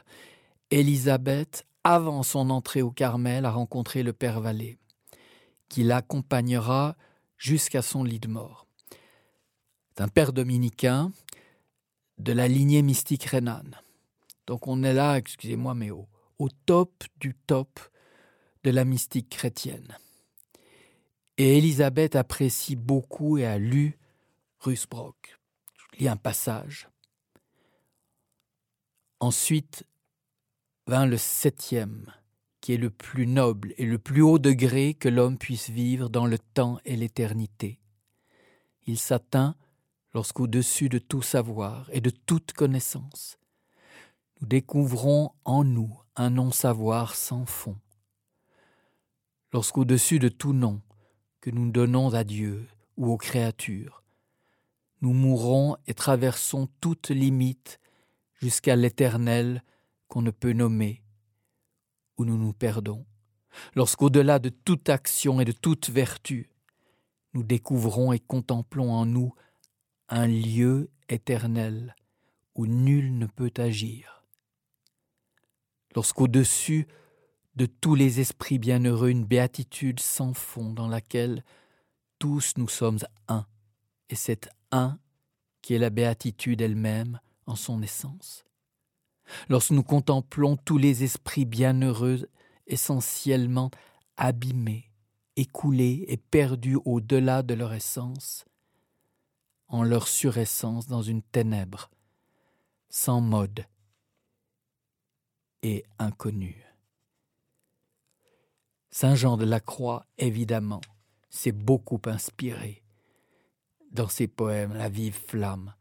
Élisabeth, 0.69 1.65
avant 1.85 2.23
son 2.23 2.49
entrée 2.49 2.81
au 2.81 2.89
Carmel, 2.89 3.45
a 3.45 3.51
rencontré 3.51 4.01
le 4.01 4.11
Père 4.11 4.41
Vallée, 4.41 4.79
qui 5.69 5.83
l'accompagnera 5.83 6.97
jusqu'à 7.37 7.83
son 7.83 8.03
lit 8.03 8.19
de 8.19 8.27
mort. 8.27 8.65
C'est 9.95 10.01
un 10.01 10.07
père 10.07 10.33
dominicain 10.33 11.11
de 12.17 12.33
la 12.33 12.47
lignée 12.47 12.81
mystique 12.81 13.25
rhénane. 13.25 13.79
Donc 14.47 14.67
on 14.67 14.81
est 14.81 14.95
là, 14.95 15.17
excusez-moi, 15.17 15.75
mais 15.75 15.91
au, 15.91 16.07
top 16.65 17.03
du 17.19 17.35
top 17.35 17.79
de 18.63 18.71
la 18.71 18.83
mystique 18.83 19.29
chrétienne. 19.29 19.95
Et 21.37 21.59
Élisabeth 21.59 22.15
apprécie 22.15 22.75
beaucoup 22.75 23.37
et 23.37 23.45
a 23.45 23.59
lu 23.59 23.99
Rusbrock. 24.59 25.37
Je 25.77 25.99
lis 25.99 26.07
un 26.07 26.17
passage. 26.17 26.89
Ensuite 29.19 29.85
vint 30.87 31.05
le 31.05 31.17
septième, 31.17 32.11
qui 32.61 32.73
est 32.73 32.77
le 32.77 32.89
plus 32.89 33.27
noble 33.27 33.73
et 33.77 33.85
le 33.85 33.97
plus 33.97 34.21
haut 34.21 34.39
degré 34.39 34.93
que 34.93 35.09
l'homme 35.09 35.37
puisse 35.37 35.69
vivre 35.69 36.09
dans 36.09 36.25
le 36.25 36.37
temps 36.39 36.79
et 36.85 36.95
l'éternité. 36.95 37.79
Il 38.85 38.97
s'atteint 38.97 39.55
lorsqu'au-dessus 40.13 40.89
de 40.89 40.99
tout 40.99 41.21
savoir 41.21 41.89
et 41.91 42.01
de 42.01 42.09
toute 42.09 42.53
connaissance, 42.53 43.37
nous 44.39 44.47
découvrons 44.47 45.31
en 45.43 45.63
nous 45.63 45.91
un 46.15 46.29
non-savoir 46.29 47.15
sans 47.15 47.45
fond. 47.45 47.77
Lorsqu'au-dessus 49.53 50.19
de 50.19 50.29
tout 50.29 50.53
nom 50.53 50.81
que 51.41 51.49
nous 51.49 51.71
donnons 51.71 52.13
à 52.13 52.23
Dieu 52.23 52.67
ou 52.97 53.11
aux 53.11 53.17
créatures, 53.17 54.03
nous 55.01 55.13
mourons 55.13 55.77
et 55.87 55.93
traversons 55.93 56.67
toute 56.79 57.09
limite 57.09 57.79
jusqu'à 58.33 58.75
l'éternel 58.75 59.63
qu'on 60.15 60.21
ne 60.21 60.31
peut 60.31 60.53
nommer, 60.53 61.03
où 62.17 62.23
nous 62.23 62.37
nous 62.37 62.53
perdons, 62.53 63.05
lorsqu'au-delà 63.75 64.39
de 64.39 64.47
toute 64.47 64.87
action 64.87 65.41
et 65.41 65.45
de 65.45 65.51
toute 65.51 65.89
vertu, 65.89 66.49
nous 67.33 67.43
découvrons 67.43 68.13
et 68.13 68.19
contemplons 68.19 68.93
en 68.93 69.05
nous 69.05 69.33
un 70.07 70.25
lieu 70.25 70.89
éternel 71.09 71.97
où 72.55 72.65
nul 72.65 73.17
ne 73.17 73.25
peut 73.25 73.51
agir. 73.57 74.23
Lorsqu'au-dessus 75.93 76.87
de 77.57 77.65
tous 77.65 77.95
les 77.95 78.21
esprits 78.21 78.57
bienheureux 78.57 79.09
une 79.09 79.25
béatitude 79.25 79.99
sans 79.99 80.33
fond 80.33 80.71
dans 80.71 80.87
laquelle 80.87 81.43
tous 82.19 82.53
nous 82.55 82.69
sommes 82.69 82.99
un, 83.27 83.45
et 84.07 84.15
c'est 84.15 84.47
un 84.71 84.97
qui 85.61 85.73
est 85.73 85.79
la 85.79 85.89
béatitude 85.89 86.61
elle-même 86.61 87.19
en 87.47 87.57
son 87.57 87.81
essence. 87.81 88.44
Lorsque 89.49 89.71
nous 89.71 89.83
contemplons 89.83 90.57
tous 90.57 90.77
les 90.77 91.03
esprits 91.03 91.45
bienheureux 91.45 92.29
essentiellement 92.67 93.71
abîmés, 94.17 94.91
écoulés 95.35 96.05
et 96.07 96.17
perdus 96.17 96.79
au-delà 96.85 97.43
de 97.43 97.53
leur 97.53 97.73
essence, 97.73 98.45
en 99.67 99.83
leur 99.83 100.07
suressence 100.07 100.87
dans 100.87 101.01
une 101.01 101.21
ténèbre, 101.21 101.89
sans 102.89 103.21
mode 103.21 103.65
et 105.63 105.83
inconnu. 105.99 106.63
Saint 108.91 109.15
Jean 109.15 109.35
de 109.35 109.45
la 109.45 109.59
Croix, 109.59 110.05
évidemment, 110.17 110.81
s'est 111.29 111.51
beaucoup 111.51 112.01
inspiré 112.05 112.83
dans 113.91 114.07
ses 114.07 114.27
poèmes, 114.27 114.73
la 114.73 114.89
vive 114.89 115.19
flamme 115.27 115.73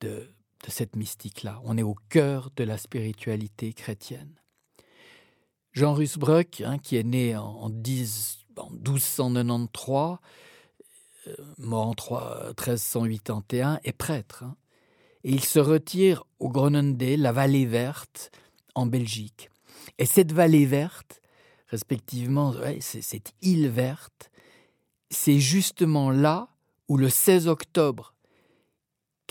de, 0.00 0.28
cette 0.70 0.96
mystique-là. 0.96 1.60
On 1.64 1.76
est 1.76 1.82
au 1.82 1.96
cœur 2.08 2.50
de 2.56 2.64
la 2.64 2.78
spiritualité 2.78 3.72
chrétienne. 3.72 4.40
Jean 5.72 5.94
Rusbruck, 5.94 6.60
hein, 6.60 6.78
qui 6.78 6.96
est 6.96 7.02
né 7.02 7.36
en, 7.36 7.68
1293, 7.68 10.18
euh, 11.28 11.36
mort 11.58 11.86
en 11.86 11.90
1381, 11.90 13.80
est 13.82 13.92
prêtre. 13.92 14.44
Hein. 14.44 14.56
et 15.24 15.32
il 15.32 15.44
se 15.44 15.58
retire 15.58 16.22
au 16.38 16.50
Groenendé, 16.50 17.16
la 17.16 17.32
vallée 17.32 17.66
verte, 17.66 18.30
en 18.74 18.86
Belgique. 18.86 19.50
Et 19.98 20.06
cette 20.06 20.32
vallée 20.32 20.66
verte, 20.66 21.20
respectivement, 21.68 22.54
cette 22.80 23.32
île 23.40 23.68
verte, 23.68 24.30
c'est 25.10 25.38
justement 25.38 26.10
là 26.10 26.48
où 26.88 26.96
le 26.96 27.08
16 27.08 27.48
octobre 27.48 28.14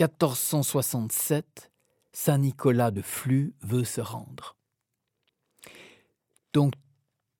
1467, 0.07 1.71
Saint 2.11 2.37
Nicolas 2.39 2.91
de 2.91 3.01
Flux 3.01 3.53
veut 3.61 3.83
se 3.83 4.01
rendre. 4.01 4.55
Donc 6.53 6.73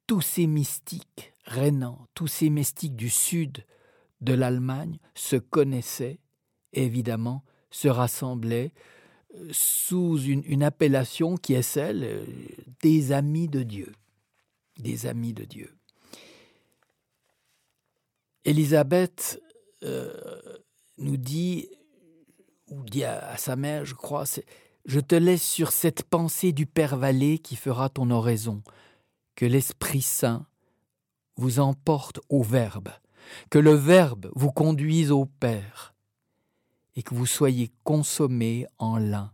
tous 0.07 0.21
ces 0.21 0.47
mystiques 0.47 1.33
rhénans, 1.45 2.07
tous 2.13 2.27
ces 2.27 2.49
mystiques 2.49 2.95
du 2.95 3.09
sud 3.09 3.65
de 4.21 4.33
l'Allemagne 4.33 4.99
se 5.15 5.35
connaissaient 5.35 6.19
évidemment 6.73 7.43
se 7.69 7.87
rassemblaient 7.87 8.73
euh, 9.35 9.47
sous 9.51 10.17
une, 10.17 10.43
une, 10.45 10.63
appellation 10.63 11.37
qui 11.37 11.53
est 11.53 11.61
celle 11.61 12.03
euh, 12.03 12.25
des 12.81 13.11
amis 13.11 13.47
de 13.47 13.63
Dieu. 13.63 13.93
Des 14.77 15.05
amis 15.05 15.33
de 15.33 15.45
Dieu. 15.45 15.73
Élisabeth 18.45 19.41
euh, 19.83 20.41
nous 20.97 21.17
dit, 21.17 21.69
ou 22.71 22.83
dit 22.83 23.03
à, 23.03 23.37
sa 23.37 23.55
mère, 23.55 23.85
je 23.85 23.93
crois, 23.93 24.23
je 24.85 24.99
te 24.99 25.15
laisse 25.15 25.43
sur 25.43 25.71
cette 25.71 26.03
pensée 26.03 26.53
du 26.53 26.65
Père 26.65 26.97
Vallée 26.97 27.37
qui 27.37 27.55
fera 27.55 27.89
ton 27.89 28.09
oraison, 28.09 28.63
que 29.35 29.45
l'Esprit 29.45 30.01
Saint 30.01 30.47
vous 31.35 31.59
emporte 31.59 32.19
au 32.29 32.41
Verbe, 32.41 32.89
que 33.49 33.59
le 33.59 33.73
Verbe 33.73 34.31
vous 34.35 34.51
conduise 34.51 35.11
au 35.11 35.25
Père, 35.25 35.93
et 36.95 37.03
que 37.03 37.13
vous 37.13 37.25
soyez 37.25 37.71
consommés 37.83 38.65
en 38.77 38.97
l'un, 38.97 39.31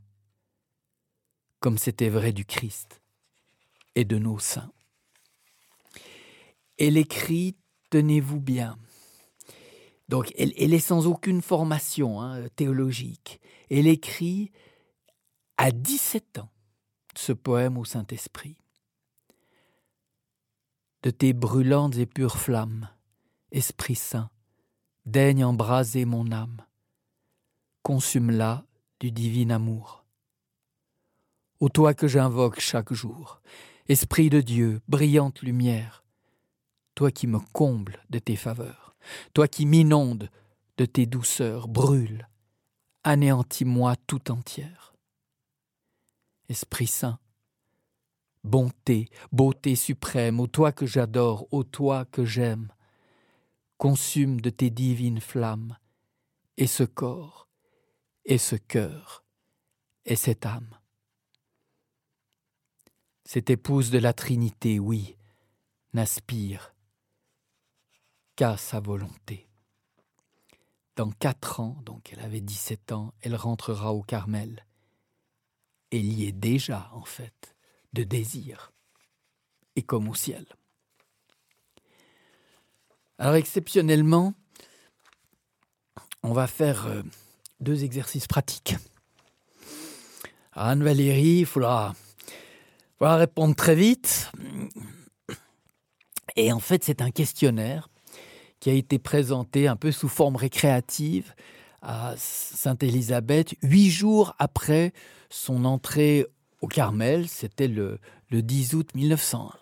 comme 1.60 1.78
c'était 1.78 2.10
vrai 2.10 2.34
du 2.34 2.46
Christ 2.46 3.02
et 3.96 4.06
de 4.06 4.18
nos 4.18 4.40
saints. 4.40 4.72
Elle 6.78 6.98
écrit, 6.98 7.56
tenez-vous 7.90 8.40
bien, 8.40 8.78
donc, 10.10 10.34
elle, 10.38 10.74
est 10.74 10.80
sans 10.80 11.06
aucune 11.06 11.42
formation 11.42 12.22
hein, 12.22 12.48
théologique. 12.56 13.42
Elle 13.70 13.88
écrit 13.88 14.52
à 15.58 15.72
17 15.72 16.40
ans 16.40 16.50
ce 17.16 17.34
poème 17.34 17.78
au 17.78 17.84
Saint-Esprit. 17.84 18.58
De 21.04 21.10
tes 21.10 21.34
brûlantes 21.34 21.98
et 21.98 22.06
pures 22.06 22.38
flammes, 22.38 22.90
Esprit 23.52 23.96
Saint, 23.96 24.30
daigne 25.06 25.44
embraser 25.44 26.06
mon 26.06 26.32
âme, 26.32 26.62
consume-la 27.84 28.66
du 29.00 29.12
divin 29.12 29.50
amour. 29.50 30.06
Ô 31.60 31.70
toi 31.70 31.94
que 31.94 32.08
j'invoque 32.08 32.60
chaque 32.60 32.94
jour, 32.94 33.42
Esprit 33.90 34.30
de 34.30 34.42
Dieu, 34.42 34.82
brillante 34.88 35.42
lumière, 35.42 36.04
toi 36.94 37.12
qui 37.12 37.28
me 37.28 37.40
combles 37.40 38.00
de 38.10 38.20
tes 38.20 38.36
faveurs 38.36 38.87
toi 39.34 39.48
qui 39.48 39.66
m'inondes 39.66 40.30
de 40.78 40.86
tes 40.86 41.06
douceurs, 41.06 41.68
brûle, 41.68 42.28
anéantis-moi 43.04 43.96
tout 44.08 44.32
entière. 44.32 44.94
Esprit 46.50 46.88
Saint, 46.88 47.20
bonté, 48.44 49.10
beauté 49.32 49.76
suprême, 49.76 50.40
ô 50.40 50.48
toi 50.48 50.72
que 50.72 50.86
j'adore, 50.86 51.48
ô 51.52 51.64
toi 51.64 52.06
que 52.06 52.26
j'aime, 52.26 52.72
consume 53.78 54.42
de 54.42 54.50
tes 54.50 54.70
divines 54.70 55.22
flammes, 55.22 55.78
et 56.58 56.68
ce 56.68 56.84
corps, 56.84 57.48
et 58.26 58.38
ce 58.38 58.56
cœur, 58.56 59.24
et 60.06 60.16
cette 60.16 60.46
âme. 60.46 60.78
Cette 63.26 63.50
épouse 63.50 63.92
de 63.92 64.00
la 64.00 64.14
Trinité, 64.14 64.80
oui, 64.80 65.18
n'aspire 65.94 66.74
qu'à 68.38 68.56
sa 68.56 68.80
volonté. 68.80 69.50
Dans 70.96 71.12
quatre 71.12 71.60
ans, 71.60 71.82
donc 71.84 72.14
elle 72.14 72.22
avait 72.22 72.40
17 72.40 72.94
ans, 72.94 73.14
elle 73.22 73.36
rentrera 73.36 73.94
au 73.94 74.04
Carmel. 74.04 74.66
Elle 75.92 76.06
y 76.06 76.28
est 76.28 76.32
déjà, 76.32 76.90
en 76.94 77.04
fait, 77.04 77.56
de 77.94 78.04
désir, 78.04 78.72
et 79.76 79.82
comme 79.82 80.08
au 80.08 80.16
ciel. 80.16 80.46
Alors 83.18 83.36
exceptionnellement, 83.36 84.34
on 86.22 86.32
va 86.32 86.46
faire 86.46 86.86
euh, 86.86 87.02
deux 87.60 87.84
exercices 87.84 88.28
pratiques. 88.28 88.76
Anne-Valérie, 90.52 91.40
il 91.40 91.46
faudra, 91.46 91.96
faudra 93.00 93.16
répondre 93.18 93.56
très 93.56 93.76
vite. 93.76 94.32
Et 96.36 96.52
en 96.52 96.60
fait, 96.60 96.84
c'est 96.84 97.02
un 97.02 97.10
questionnaire 97.10 97.90
qui 98.60 98.70
a 98.70 98.74
été 98.74 99.00
présenté 99.00 99.68
un 99.68 99.76
peu 99.76 99.92
sous 99.92 100.10
forme 100.10 100.36
récréative 100.36 101.34
à 101.82 102.16
Sainte-Élisabeth, 102.18 103.56
huit 103.62 103.90
jours 103.90 104.36
après 104.40 104.94
son 105.30 105.66
entrée 105.66 106.26
au 106.62 106.68
Carmel, 106.68 107.28
c'était 107.28 107.68
le, 107.68 108.00
le 108.30 108.42
10 108.42 108.74
août 108.74 108.90
1901. 108.96 109.54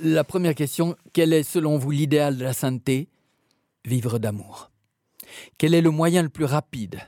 La 0.00 0.24
première 0.24 0.54
question, 0.54 0.96
quel 1.12 1.32
est 1.32 1.42
selon 1.42 1.78
vous 1.78 1.90
l'idéal 1.90 2.36
de 2.36 2.44
la 2.44 2.52
sainteté? 2.52 3.08
Vivre 3.84 4.18
d'amour. 4.18 4.70
Quel 5.58 5.74
est 5.74 5.82
le 5.82 5.90
moyen 5.90 6.22
le 6.22 6.28
plus 6.28 6.44
rapide? 6.44 7.00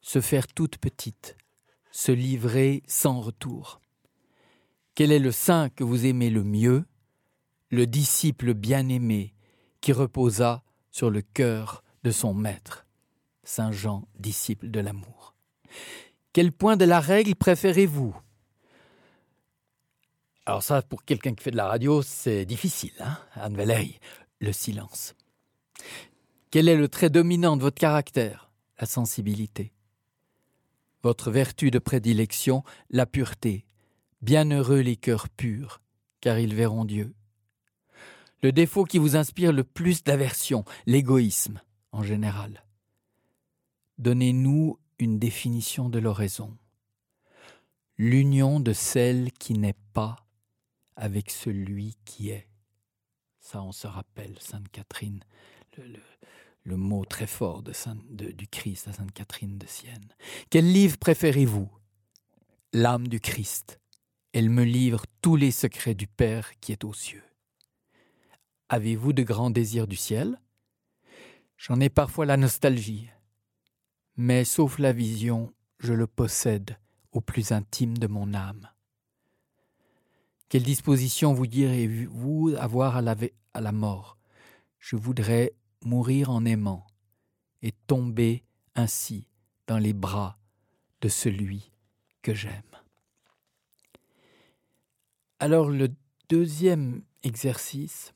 Se 0.00 0.20
faire 0.20 0.46
toute 0.46 0.78
petite, 0.78 1.36
se 1.90 2.12
livrer 2.12 2.82
sans 2.86 3.20
retour. 3.20 3.80
Quel 4.94 5.12
est 5.12 5.18
le 5.18 5.32
saint 5.32 5.68
que 5.68 5.84
vous 5.84 6.06
aimez 6.06 6.30
le 6.30 6.44
mieux? 6.44 6.84
Le 7.70 7.86
disciple 7.86 8.54
bien-aimé 8.54 9.35
reposa 9.92 10.62
sur 10.90 11.10
le 11.10 11.22
cœur 11.22 11.82
de 12.04 12.10
son 12.10 12.34
maître, 12.34 12.86
Saint 13.44 13.72
Jean, 13.72 14.08
disciple 14.18 14.70
de 14.70 14.80
l'amour. 14.80 15.34
Quel 16.32 16.52
point 16.52 16.76
de 16.76 16.84
la 16.84 17.00
règle 17.00 17.34
préférez-vous? 17.34 18.16
Alors 20.44 20.62
ça, 20.62 20.82
pour 20.82 21.04
quelqu'un 21.04 21.34
qui 21.34 21.42
fait 21.42 21.50
de 21.50 21.56
la 21.56 21.66
radio, 21.66 22.02
c'est 22.02 22.44
difficile, 22.44 22.92
hein 23.00 23.18
Anne-Valérie, 23.34 23.98
le 24.40 24.52
silence. 24.52 25.14
Quel 26.50 26.68
est 26.68 26.76
le 26.76 26.88
trait 26.88 27.10
dominant 27.10 27.56
de 27.56 27.62
votre 27.62 27.80
caractère? 27.80 28.50
La 28.78 28.86
sensibilité. 28.86 29.72
Votre 31.02 31.30
vertu 31.30 31.70
de 31.70 31.78
prédilection, 31.78 32.62
la 32.90 33.06
pureté. 33.06 33.64
Bienheureux 34.22 34.80
les 34.80 34.96
cœurs 34.96 35.28
purs, 35.28 35.80
car 36.20 36.38
ils 36.38 36.54
verront 36.54 36.84
Dieu 36.84 37.14
le 38.42 38.52
défaut 38.52 38.84
qui 38.84 38.98
vous 38.98 39.16
inspire 39.16 39.52
le 39.52 39.64
plus 39.64 40.04
d'aversion, 40.04 40.64
l'égoïsme 40.86 41.60
en 41.92 42.02
général. 42.02 42.64
Donnez-nous 43.98 44.78
une 44.98 45.18
définition 45.18 45.88
de 45.88 45.98
l'oraison. 45.98 46.56
L'union 47.98 48.60
de 48.60 48.72
celle 48.72 49.32
qui 49.32 49.54
n'est 49.54 49.78
pas 49.94 50.26
avec 50.96 51.30
celui 51.30 51.96
qui 52.04 52.30
est. 52.30 52.46
Ça, 53.40 53.62
on 53.62 53.72
se 53.72 53.86
rappelle, 53.86 54.36
Sainte 54.40 54.68
Catherine, 54.70 55.22
le, 56.64 56.76
mot 56.76 57.04
très 57.04 57.26
fort 57.26 57.62
du 57.62 58.48
Christ 58.48 58.88
à 58.88 58.92
Sainte 58.92 59.12
Catherine 59.12 59.56
de 59.56 59.66
Sienne. 59.66 60.08
Quel 60.50 60.70
livre 60.70 60.98
préférez-vous? 60.98 61.70
L'âme 62.72 63.08
du 63.08 63.20
Christ. 63.20 63.80
Elle 64.32 64.50
me 64.50 64.64
livre 64.64 65.04
tous 65.22 65.36
les 65.36 65.50
secrets 65.50 65.94
du 65.94 66.06
Père 66.06 66.58
qui 66.60 66.72
est 66.72 66.84
aux 66.84 66.92
cieux. 66.92 67.22
Avez-vous 68.68 69.12
de 69.12 69.22
grands 69.22 69.50
désirs 69.50 69.86
du 69.86 69.94
ciel? 69.94 70.40
J'en 71.56 71.78
ai 71.78 71.88
parfois 71.88 72.26
la 72.26 72.36
nostalgie, 72.36 73.08
mais 74.16 74.44
sauf 74.44 74.78
la 74.78 74.92
vision, 74.92 75.54
je 75.78 75.92
le 75.92 76.08
possède 76.08 76.76
au 77.12 77.20
plus 77.20 77.52
intime 77.52 77.96
de 77.96 78.08
mon 78.08 78.34
âme. 78.34 78.68
Quelle 80.48 80.64
disposition 80.64 81.32
vous 81.32 81.46
direz-vous 81.46 82.54
avoir 82.58 82.96
à 82.96 83.02
la, 83.02 83.14
à 83.54 83.60
la 83.60 83.72
mort? 83.72 84.18
Je 84.80 84.96
voudrais 84.96 85.54
mourir 85.84 86.30
en 86.30 86.44
aimant 86.44 86.86
et 87.62 87.72
tomber 87.86 88.44
ainsi 88.74 89.28
dans 89.68 89.78
les 89.78 89.92
bras 89.92 90.38
de 91.00 91.08
celui 91.08 91.72
que 92.22 92.34
j'aime. 92.34 92.62
Alors 95.38 95.70
le 95.70 95.94
deuxième 96.28 97.02
exercice, 97.22 98.12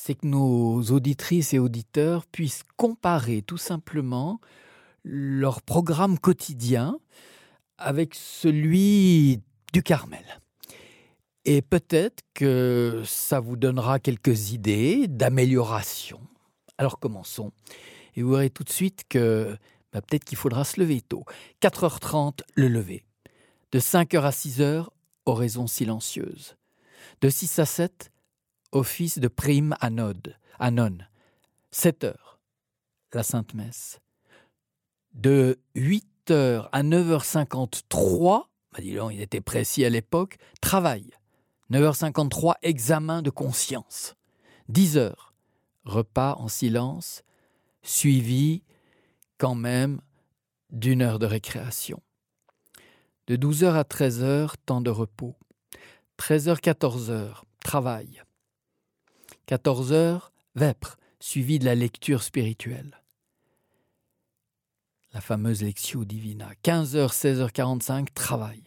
c'est 0.00 0.14
que 0.14 0.26
nos 0.28 0.80
auditrices 0.92 1.52
et 1.54 1.58
auditeurs 1.58 2.24
puissent 2.26 2.62
comparer 2.76 3.42
tout 3.42 3.58
simplement 3.58 4.40
leur 5.02 5.60
programme 5.60 6.20
quotidien 6.20 7.00
avec 7.78 8.14
celui 8.14 9.42
du 9.72 9.82
Carmel. 9.82 10.24
Et 11.44 11.62
peut-être 11.62 12.22
que 12.32 13.02
ça 13.04 13.40
vous 13.40 13.56
donnera 13.56 13.98
quelques 13.98 14.52
idées 14.52 15.08
d'amélioration. 15.08 16.20
Alors 16.78 17.00
commençons. 17.00 17.50
Et 18.14 18.22
vous 18.22 18.30
verrez 18.30 18.50
tout 18.50 18.64
de 18.64 18.70
suite 18.70 19.02
que 19.08 19.56
bah, 19.92 20.00
peut-être 20.00 20.24
qu'il 20.24 20.38
faudra 20.38 20.64
se 20.64 20.80
lever 20.80 21.00
tôt. 21.00 21.24
4h30, 21.60 22.42
le 22.54 22.68
lever. 22.68 23.04
De 23.72 23.80
5h 23.80 24.20
à 24.20 24.30
6h, 24.30 24.86
oraison 25.26 25.66
silencieuse. 25.66 26.56
De 27.20 27.28
6 27.28 27.58
à 27.58 27.66
7, 27.66 28.12
office 28.72 29.18
de 29.18 29.28
prime 29.28 29.76
anode, 29.80 30.36
anone. 30.58 31.08
7 31.70 32.04
heures, 32.04 32.38
la 33.12 33.22
Sainte 33.22 33.54
Messe. 33.54 34.00
De 35.12 35.58
8 35.74 36.30
heures 36.30 36.68
à 36.72 36.82
9h53, 36.82 38.44
bah 38.72 38.78
il 38.80 39.20
était 39.20 39.40
précis 39.40 39.84
à 39.84 39.90
l'époque, 39.90 40.38
travail. 40.60 41.10
9h53, 41.70 42.54
examen 42.62 43.22
de 43.22 43.30
conscience. 43.30 44.14
10 44.68 44.96
heures, 44.98 45.34
repas 45.84 46.34
en 46.34 46.48
silence, 46.48 47.22
suivi 47.82 48.62
quand 49.38 49.54
même 49.54 50.00
d'une 50.70 51.02
heure 51.02 51.18
de 51.18 51.26
récréation. 51.26 52.02
De 53.26 53.36
12h 53.36 53.74
à 53.74 53.82
13h, 53.82 54.54
temps 54.64 54.80
de 54.80 54.90
repos. 54.90 55.36
13h-14h, 56.18 57.42
travail. 57.62 58.22
14 59.48 59.94
heures, 59.94 60.30
vêpres, 60.56 60.98
suivi 61.20 61.58
de 61.58 61.64
la 61.64 61.74
lecture 61.74 62.22
spirituelle. 62.22 63.02
La 65.14 65.22
fameuse 65.22 65.62
Lectio 65.62 66.04
Divina. 66.04 66.50
15h, 66.62 67.08
16h45, 67.14 68.08
travail. 68.12 68.62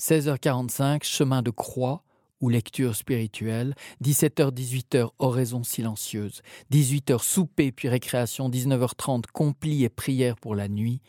16h45, 0.00 1.04
chemin 1.04 1.42
de 1.42 1.50
croix 1.50 2.02
ou 2.40 2.48
lecture 2.48 2.96
spirituelle. 2.96 3.76
17h, 4.02 4.50
18h, 4.50 5.10
oraison 5.20 5.62
silencieuse. 5.62 6.42
18h, 6.72 7.22
souper 7.22 7.70
puis 7.70 7.88
récréation. 7.88 8.50
19h30, 8.50 9.26
complis 9.32 9.84
et 9.84 9.88
prière 9.88 10.34
pour 10.34 10.56
la 10.56 10.66
nuit. 10.66 11.02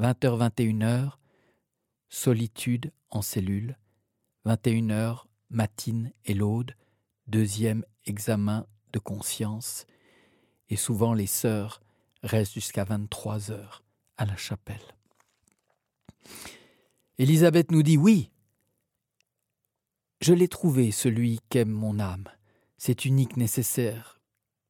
20h, 0.00 0.50
21h, 0.50 1.10
solitude 2.08 2.90
en 3.10 3.22
cellule. 3.22 3.78
21h, 4.44 5.22
matine 5.50 6.10
et 6.24 6.34
l'aude. 6.34 6.74
Deuxième 7.28 7.84
examen 8.06 8.66
de 8.92 8.98
conscience. 8.98 9.86
Et 10.68 10.76
souvent 10.76 11.14
les 11.14 11.26
sœurs 11.26 11.80
restent 12.22 12.54
jusqu'à 12.54 12.84
23 12.84 13.50
heures 13.50 13.82
à 14.16 14.26
la 14.26 14.36
chapelle. 14.36 14.94
Élisabeth 17.18 17.70
nous 17.70 17.82
dit 17.82 17.96
oui, 17.96 18.30
je 20.20 20.34
l'ai 20.34 20.48
trouvé, 20.48 20.90
celui 20.90 21.40
qu'aime 21.48 21.70
mon 21.70 21.98
âme. 21.98 22.28
C'est 22.76 23.04
unique 23.04 23.36
nécessaire, 23.36 24.20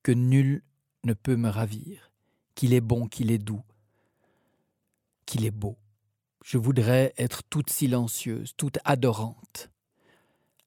que 0.03 0.13
nul 0.13 0.63
ne 1.05 1.13
peut 1.13 1.37
me 1.37 1.49
ravir, 1.49 2.13
qu'il 2.55 2.73
est 2.73 2.81
bon, 2.81 3.09
qu'il 3.09 3.31
est 3.31 3.39
doux, 3.39 3.63
qu'il 5.27 5.45
est 5.45 5.51
beau. 5.51 5.77
Je 6.45 6.57
voudrais 6.59 7.13
être 7.19 7.43
toute 7.45 7.71
silencieuse, 7.71 8.55
toute 8.57 8.79
adorante, 8.85 9.70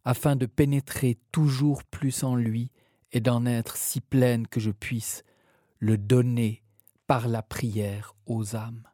afin 0.06 0.36
de 0.36 0.46
pénétrer 0.46 1.18
toujours 1.32 1.84
plus 1.84 2.24
en 2.24 2.36
lui 2.36 2.72
et 3.12 3.22
d'en 3.22 3.46
être 3.46 3.78
si 3.78 4.02
pleine 4.02 4.48
que 4.48 4.60
je 4.60 4.72
puisse 4.72 5.24
le 5.80 5.98
donner 5.98 6.64
par 7.08 7.28
la 7.28 7.42
prière 7.42 8.16
aux 8.26 8.56
âmes. 8.56 8.88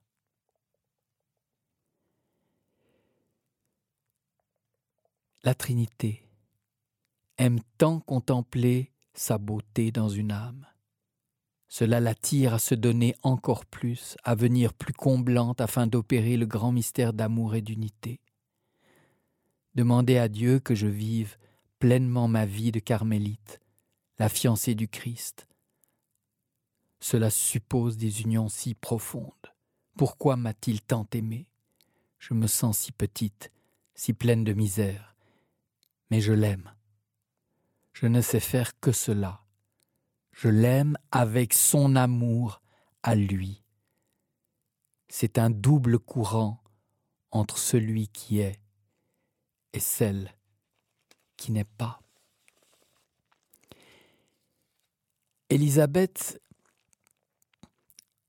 La 5.43 5.53
Trinité 5.53 6.27
aime 7.37 7.59
tant 7.77 8.01
contempler 8.01 8.91
sa 9.13 9.37
beauté 9.37 9.91
dans 9.91 10.09
une 10.09 10.31
âme. 10.31 10.67
Cela 11.69 11.99
l'attire 11.99 12.55
à 12.55 12.59
se 12.59 12.75
donner 12.75 13.15
encore 13.23 13.65
plus, 13.65 14.17
à 14.23 14.35
venir 14.35 14.73
plus 14.73 14.93
comblante 14.93 15.61
afin 15.61 15.87
d'opérer 15.87 16.35
le 16.35 16.45
grand 16.45 16.71
mystère 16.71 17.13
d'amour 17.13 17.55
et 17.55 17.61
d'unité. 17.61 18.19
Demandez 19.75 20.17
à 20.17 20.27
Dieu 20.27 20.59
que 20.59 20.75
je 20.75 20.87
vive 20.87 21.37
pleinement 21.77 22.27
ma 22.27 22.45
vie 22.45 22.71
de 22.71 22.79
carmélite, 22.79 23.59
la 24.17 24.29
fiancée 24.29 24.75
du 24.75 24.87
Christ. 24.87 25.47
Cela 26.99 27.29
suppose 27.29 27.97
des 27.97 28.21
unions 28.21 28.49
si 28.49 28.75
profondes. 28.75 29.31
Pourquoi 29.95 30.35
m'a-t-il 30.35 30.81
tant 30.81 31.07
aimé? 31.13 31.47
Je 32.17 32.33
me 32.33 32.47
sens 32.47 32.77
si 32.77 32.91
petite, 32.91 33.51
si 33.95 34.13
pleine 34.13 34.43
de 34.43 34.53
misère, 34.53 35.15
mais 36.09 36.19
je 36.19 36.33
l'aime. 36.33 36.73
Je 37.93 38.07
ne 38.07 38.21
sais 38.21 38.39
faire 38.39 38.77
que 38.79 38.91
cela. 38.91 39.45
Je 40.31 40.49
l'aime 40.49 40.97
avec 41.11 41.53
son 41.53 41.95
amour 41.95 42.61
à 43.03 43.15
lui. 43.15 43.63
C'est 45.09 45.37
un 45.37 45.49
double 45.49 45.99
courant 45.99 46.61
entre 47.31 47.57
celui 47.57 48.07
qui 48.09 48.39
est 48.39 48.59
et 49.73 49.79
celle 49.79 50.33
qui 51.37 51.51
n'est 51.51 51.63
pas. 51.63 52.01
Élisabeth 55.49 56.39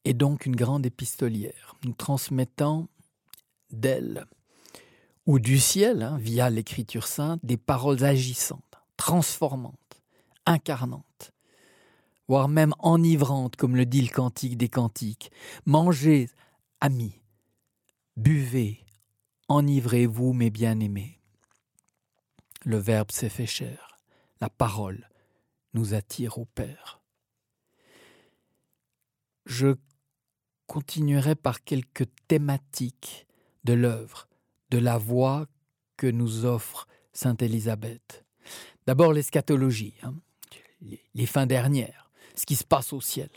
est 0.05 0.15
donc 0.15 0.47
une 0.47 0.57
grande 0.57 0.87
épistolière, 0.87 1.77
nous 1.85 1.93
transmettant 1.93 2.89
d'elle 3.71 4.27
ou 5.27 5.39
du 5.39 5.59
ciel, 5.59 6.03
hein, 6.03 6.17
via 6.19 6.51
l'écriture 6.51 7.07
sainte, 7.07 7.41
des 7.45 7.59
paroles 7.59 8.05
agissantes, 8.05 8.81
transformantes, 8.97 10.03
incarnantes, 10.47 11.33
voire 12.27 12.49
même 12.49 12.75
enivrantes, 12.79 13.57
comme 13.57 13.77
le 13.77 13.87
dit 13.87 14.03
le 14.03 14.13
cantique 14.13 14.57
des 14.57 14.69
cantiques. 14.69 15.31
Mangez, 15.67 16.31
amis, 16.81 17.21
buvez, 18.17 18.85
enivrez-vous, 19.49 20.33
mes 20.33 20.51
bien-aimés. 20.51 21.20
Le 22.65 22.77
Verbe 22.77 23.11
s'est 23.11 23.29
fait 23.29 23.47
chair, 23.47 23.99
la 24.41 24.51
parole 24.51 25.09
nous 25.73 25.95
attire 25.95 26.39
au 26.39 26.45
Père. 26.45 27.01
Je 29.47 29.77
continuerai 30.67 31.35
par 31.35 31.65
quelques 31.65 32.07
thématiques 32.29 33.27
de 33.65 33.73
l'œuvre, 33.73 34.29
de 34.71 34.79
la 34.79 34.99
voix 34.99 35.47
que 35.97 36.07
nous 36.07 36.45
offre 36.45 36.87
Sainte 37.13 37.43
Élisabeth. 37.43 38.25
D'abord 38.87 39.13
l'eschatologie, 39.13 39.95
hein, 40.03 40.15
les 41.15 41.27
fins 41.27 41.47
dernières, 41.47 42.11
ce 42.35 42.47
qui 42.47 42.57
se 42.57 42.65
passe 42.65 42.93
au 42.93 43.01
ciel. 43.01 43.31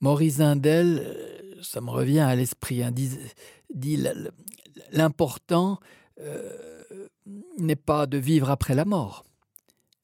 Maurice 0.00 0.36
Zindel, 0.36 1.02
euh, 1.02 1.62
ça 1.62 1.80
me 1.80 1.90
revient 1.90 2.20
à 2.20 2.34
l'esprit, 2.36 2.82
hein, 2.82 2.92
dit 2.92 4.06
l'important 4.92 5.80
euh, 6.20 7.08
n'est 7.58 7.76
pas 7.76 8.06
de 8.06 8.18
vivre 8.18 8.50
après 8.50 8.74
la 8.74 8.84
mort, 8.84 9.24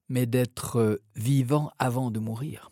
mais 0.08 0.26
d'être 0.26 0.78
euh, 0.78 1.02
vivant 1.16 1.70
avant 1.78 2.10
de 2.10 2.20
mourir. 2.20 2.70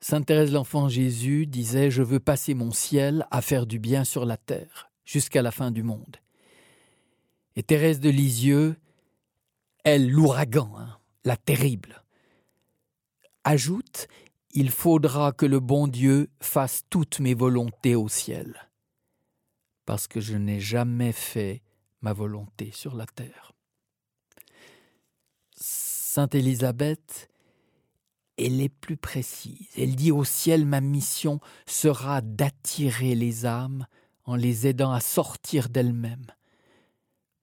Sainte 0.00 0.26
Thérèse 0.26 0.52
l'Enfant 0.52 0.88
Jésus 0.88 1.46
disait 1.46 1.90
Je 1.90 2.02
veux 2.02 2.20
passer 2.20 2.52
mon 2.52 2.72
ciel 2.72 3.26
à 3.30 3.40
faire 3.40 3.66
du 3.66 3.78
bien 3.78 4.04
sur 4.04 4.26
la 4.26 4.36
terre, 4.36 4.90
jusqu'à 5.04 5.40
la 5.40 5.50
fin 5.50 5.70
du 5.70 5.82
monde. 5.82 6.18
Et 7.56 7.62
Thérèse 7.62 8.00
de 8.00 8.10
Lisieux, 8.10 8.76
elle, 9.84 10.10
l'ouragan, 10.10 10.72
hein, 10.76 10.98
la 11.24 11.36
terrible, 11.36 12.02
ajoute 13.44 14.08
Il 14.52 14.70
faudra 14.70 15.32
que 15.32 15.46
le 15.46 15.60
bon 15.60 15.86
Dieu 15.86 16.28
fasse 16.40 16.82
toutes 16.90 17.20
mes 17.20 17.34
volontés 17.34 17.94
au 17.94 18.08
ciel, 18.08 18.68
parce 19.86 20.06
que 20.06 20.20
je 20.20 20.36
n'ai 20.36 20.60
jamais 20.60 21.12
fait 21.12 21.62
ma 22.04 22.12
volonté 22.12 22.70
sur 22.70 22.94
la 22.94 23.06
terre. 23.06 23.52
Sainte 25.56 26.34
Élisabeth, 26.34 27.30
elle 28.36 28.60
est 28.60 28.68
plus 28.68 28.98
précise. 28.98 29.68
Elle 29.78 29.96
dit 29.96 30.12
au 30.12 30.22
ciel, 30.22 30.66
ma 30.66 30.82
mission 30.82 31.40
sera 31.66 32.20
d'attirer 32.20 33.14
les 33.14 33.46
âmes 33.46 33.86
en 34.24 34.36
les 34.36 34.66
aidant 34.66 34.92
à 34.92 35.00
sortir 35.00 35.70
d'elles-mêmes, 35.70 36.26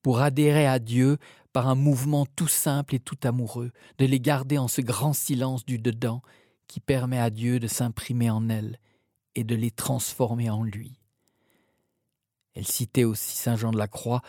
pour 0.03 0.21
adhérer 0.21 0.67
à 0.67 0.77
Dieu 0.77 1.17
par 1.53 1.67
un 1.67 1.75
mouvement 1.75 2.27
tout 2.35 2.47
simple 2.47 2.95
et 2.95 2.99
tout 2.99 3.17
amoureux, 3.23 3.71
de 3.97 4.05
les 4.05 4.19
garder 4.19 4.57
en 4.59 4.67
ce 4.67 4.81
grand 4.81 5.13
silence 5.13 5.65
du 5.65 5.79
dedans 5.79 6.21
qui 6.67 6.79
permet 6.79 7.19
à 7.19 7.31
Dieu 7.31 7.59
de 7.59 7.67
s'imprimer 7.67 8.29
en 8.29 8.47
elles 8.47 8.79
et 9.33 9.43
de 9.43 9.55
les 9.55 9.71
transformer 9.71 10.49
en 10.49 10.63
lui. 10.63 11.01
Elle 12.53 12.67
citait 12.67 13.05
aussi 13.05 13.37
Saint 13.37 13.55
Jean 13.55 13.71
de 13.71 13.77
la 13.77 13.87
Croix 13.87 14.21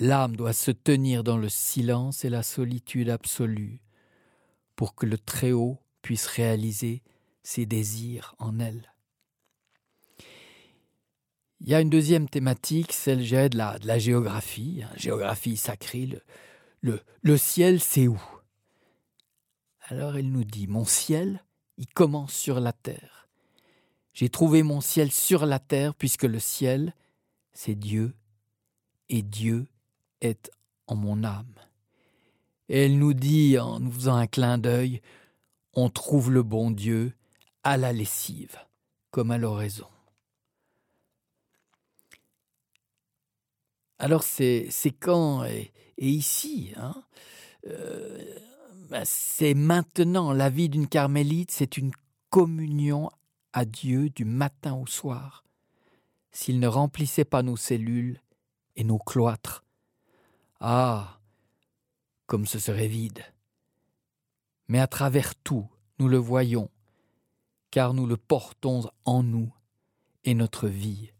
L'âme 0.00 0.36
doit 0.36 0.52
se 0.52 0.70
tenir 0.70 1.24
dans 1.24 1.38
le 1.38 1.48
silence 1.48 2.24
et 2.24 2.30
la 2.30 2.42
solitude 2.42 3.10
absolue 3.10 3.80
pour 4.76 4.94
que 4.94 5.06
le 5.06 5.18
Très-Haut 5.18 5.78
puisse 6.02 6.26
réaliser 6.26 7.02
ses 7.42 7.66
désirs 7.66 8.36
en 8.38 8.60
elle. 8.60 8.92
Il 11.60 11.68
y 11.68 11.74
a 11.74 11.80
une 11.80 11.90
deuxième 11.90 12.28
thématique, 12.28 12.92
celle 12.92 13.28
de 13.28 13.58
la, 13.58 13.80
de 13.80 13.88
la 13.88 13.98
géographie, 13.98 14.82
hein, 14.84 14.90
géographie 14.96 15.56
sacrée. 15.56 16.06
Le, 16.06 16.22
le, 16.80 17.00
le 17.22 17.36
ciel, 17.36 17.80
c'est 17.80 18.06
où? 18.06 18.22
Alors 19.88 20.16
elle 20.16 20.30
nous 20.30 20.44
dit, 20.44 20.68
mon 20.68 20.84
ciel, 20.84 21.42
il 21.76 21.88
commence 21.88 22.32
sur 22.32 22.60
la 22.60 22.72
terre. 22.72 23.28
J'ai 24.12 24.28
trouvé 24.28 24.62
mon 24.62 24.80
ciel 24.80 25.10
sur 25.10 25.46
la 25.46 25.58
terre 25.58 25.94
puisque 25.96 26.24
le 26.24 26.38
ciel, 26.38 26.94
c'est 27.52 27.74
Dieu, 27.74 28.14
et 29.08 29.22
Dieu 29.22 29.66
est 30.20 30.50
en 30.86 30.96
mon 30.96 31.24
âme. 31.24 31.54
Et 32.68 32.84
elle 32.84 32.98
nous 32.98 33.14
dit, 33.14 33.58
en 33.58 33.80
nous 33.80 33.92
faisant 33.92 34.16
un 34.16 34.26
clin 34.26 34.58
d'œil, 34.58 35.00
on 35.74 35.88
trouve 35.90 36.30
le 36.30 36.42
bon 36.42 36.70
Dieu 36.70 37.12
à 37.62 37.76
la 37.76 37.92
lessive, 37.92 38.58
comme 39.10 39.30
à 39.30 39.38
l'oraison. 39.38 39.86
Alors 43.98 44.22
c'est 44.22 44.70
quand 45.00 45.44
et, 45.44 45.72
ici, 45.98 46.72
hein, 46.76 46.94
euh, 47.66 48.38
ben, 48.90 49.02
c'est 49.04 49.54
maintenant 49.54 50.32
la 50.32 50.50
vie 50.50 50.68
d'une 50.68 50.86
carmélite, 50.86 51.50
c'est 51.50 51.76
une 51.76 51.90
communion 52.30 53.10
à 53.52 53.64
Dieu 53.64 54.08
du 54.10 54.24
matin 54.24 54.74
au 54.74 54.86
soir. 54.86 55.44
S'il 56.30 56.60
ne 56.60 56.68
remplissait 56.68 57.24
pas 57.24 57.42
nos 57.42 57.56
cellules 57.56 58.20
et 58.76 58.84
nos 58.84 58.98
cloîtres, 58.98 59.64
ah, 60.60 61.20
comme 62.26 62.46
ce 62.46 62.58
serait 62.58 62.88
vide. 62.88 63.24
Mais 64.68 64.80
à 64.80 64.86
travers 64.86 65.34
tout, 65.34 65.68
nous 65.98 66.08
le 66.08 66.18
voyons, 66.18 66.70
car 67.70 67.94
nous 67.94 68.06
le 68.06 68.16
portons 68.16 68.90
en 69.04 69.22
nous, 69.22 69.52
et 70.24 70.34
notre 70.34 70.68
vie 70.68 71.12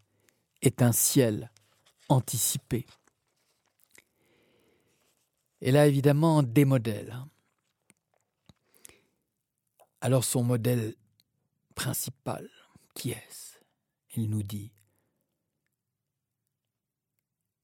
est 0.60 0.82
un 0.82 0.92
ciel 0.92 1.50
anticipé. 2.08 2.86
Et 5.60 5.72
là, 5.72 5.86
évidemment, 5.86 6.42
des 6.42 6.64
modèles. 6.64 7.12
Hein. 7.12 7.28
Alors 10.00 10.24
son 10.24 10.42
modèle 10.42 10.94
principal, 11.74 12.48
qui 12.94 13.10
est-ce? 13.10 13.58
Il 14.14 14.30
nous 14.30 14.42
dit, 14.42 14.72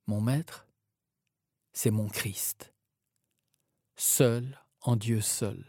Mon 0.06 0.20
maître, 0.20 0.66
c'est 1.74 1.90
mon 1.90 2.08
Christ, 2.08 2.72
seul 3.96 4.58
en 4.80 4.96
Dieu 4.96 5.20
seul. 5.20 5.62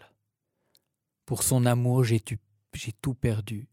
Pour 1.25 1.43
son 1.43 1.65
amour, 1.65 2.03
j'ai 2.03 2.21
tout 2.21 3.15
perdu. 3.15 3.67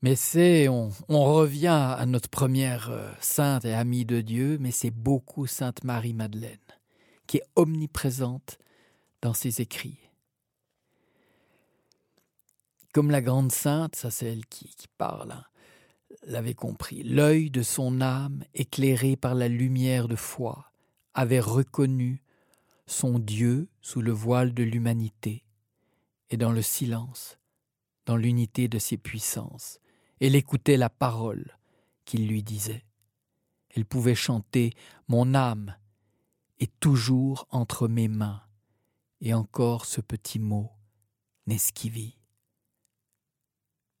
Mais 0.00 0.16
c'est, 0.16 0.68
on, 0.68 0.90
revient 1.08 1.68
à 1.68 2.04
notre 2.06 2.28
première 2.28 2.90
euh, 2.90 3.12
sainte 3.20 3.64
et 3.64 3.72
amie 3.72 4.04
de 4.04 4.20
Dieu, 4.20 4.58
mais 4.58 4.72
c'est 4.72 4.90
beaucoup 4.90 5.46
Sainte 5.46 5.84
Marie-Madeleine, 5.84 6.58
qui 7.28 7.36
est 7.36 7.46
omniprésente 7.54 8.58
dans 9.20 9.32
ses 9.32 9.60
écrits. 9.60 10.00
Comme 12.92 13.12
la 13.12 13.22
grande 13.22 13.52
sainte, 13.52 13.94
ça 13.94 14.10
c'est 14.10 14.26
elle 14.26 14.44
qui, 14.46 14.74
qui 14.74 14.88
parle, 14.88 15.30
hein, 15.30 15.44
l'avait 16.24 16.54
compris, 16.54 17.02
l'œil 17.02 17.50
de 17.50 17.62
son 17.62 18.00
âme, 18.00 18.44
éclairé 18.54 19.16
par 19.16 19.34
la 19.34 19.48
lumière 19.48 20.08
de 20.08 20.16
foi, 20.16 20.72
avait 21.14 21.40
reconnu 21.40 22.22
son 22.86 23.18
Dieu 23.18 23.68
sous 23.80 24.02
le 24.02 24.12
voile 24.12 24.54
de 24.54 24.62
l'humanité, 24.62 25.44
et 26.30 26.36
dans 26.36 26.52
le 26.52 26.62
silence, 26.62 27.38
dans 28.06 28.16
l'unité 28.16 28.68
de 28.68 28.78
ses 28.78 28.96
puissances, 28.96 29.78
elle 30.20 30.36
écoutait 30.36 30.76
la 30.76 30.90
parole 30.90 31.58
qu'il 32.04 32.28
lui 32.28 32.42
disait. 32.42 32.84
Elle 33.70 33.84
pouvait 33.84 34.14
chanter 34.14 34.72
Mon 35.08 35.34
âme 35.34 35.76
est 36.58 36.78
toujours 36.78 37.46
entre 37.50 37.88
mes 37.88 38.08
mains, 38.08 38.42
et 39.20 39.34
encore 39.34 39.86
ce 39.86 40.00
petit 40.00 40.38
mot, 40.38 40.70
Nesquivi. 41.46 42.18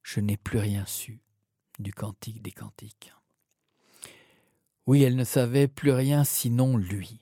Je 0.02 0.20
n'ai 0.20 0.36
plus 0.36 0.58
rien 0.58 0.86
su 0.86 1.22
du 1.82 1.92
cantique 1.92 2.42
des 2.42 2.52
cantiques. 2.52 3.12
Oui, 4.86 5.02
elle 5.02 5.16
ne 5.16 5.24
savait 5.24 5.68
plus 5.68 5.92
rien 5.92 6.24
sinon 6.24 6.76
lui. 6.76 7.20